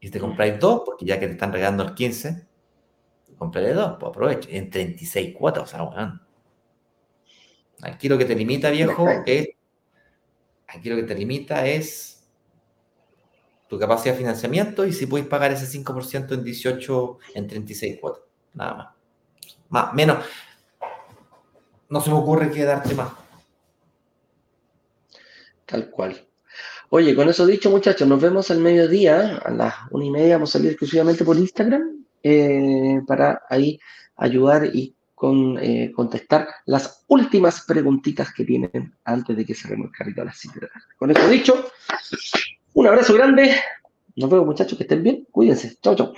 [0.00, 2.44] Y si te compráis dos, porque ya que te están regalando el 15,
[3.38, 4.56] compraré dos, pues aproveche.
[4.56, 6.20] En 36 cuotas, o sea, bueno.
[7.82, 9.48] Aquí lo que te limita, viejo, es.
[10.66, 12.28] Aquí lo que te limita es
[13.68, 18.24] tu capacidad de financiamiento y si puedes pagar ese 5% en 18, en 36 cuotas.
[18.52, 18.95] Nada más.
[19.68, 20.24] Más, menos.
[21.88, 23.12] No se me ocurre que darte más.
[25.64, 26.26] Tal cual.
[26.90, 30.50] Oye, con eso dicho, muchachos, nos vemos al mediodía, a las una y media, vamos
[30.50, 33.78] a salir exclusivamente por Instagram eh, para ahí
[34.16, 39.92] ayudar y con, eh, contestar las últimas preguntitas que tienen antes de que cerremos el
[39.92, 40.86] carrito a las 5 de la tarde.
[40.96, 41.70] Con eso dicho,
[42.74, 43.56] un abrazo grande.
[44.14, 45.26] Nos vemos, muchachos, que estén bien.
[45.30, 45.76] Cuídense.
[45.82, 46.12] Chau, chau.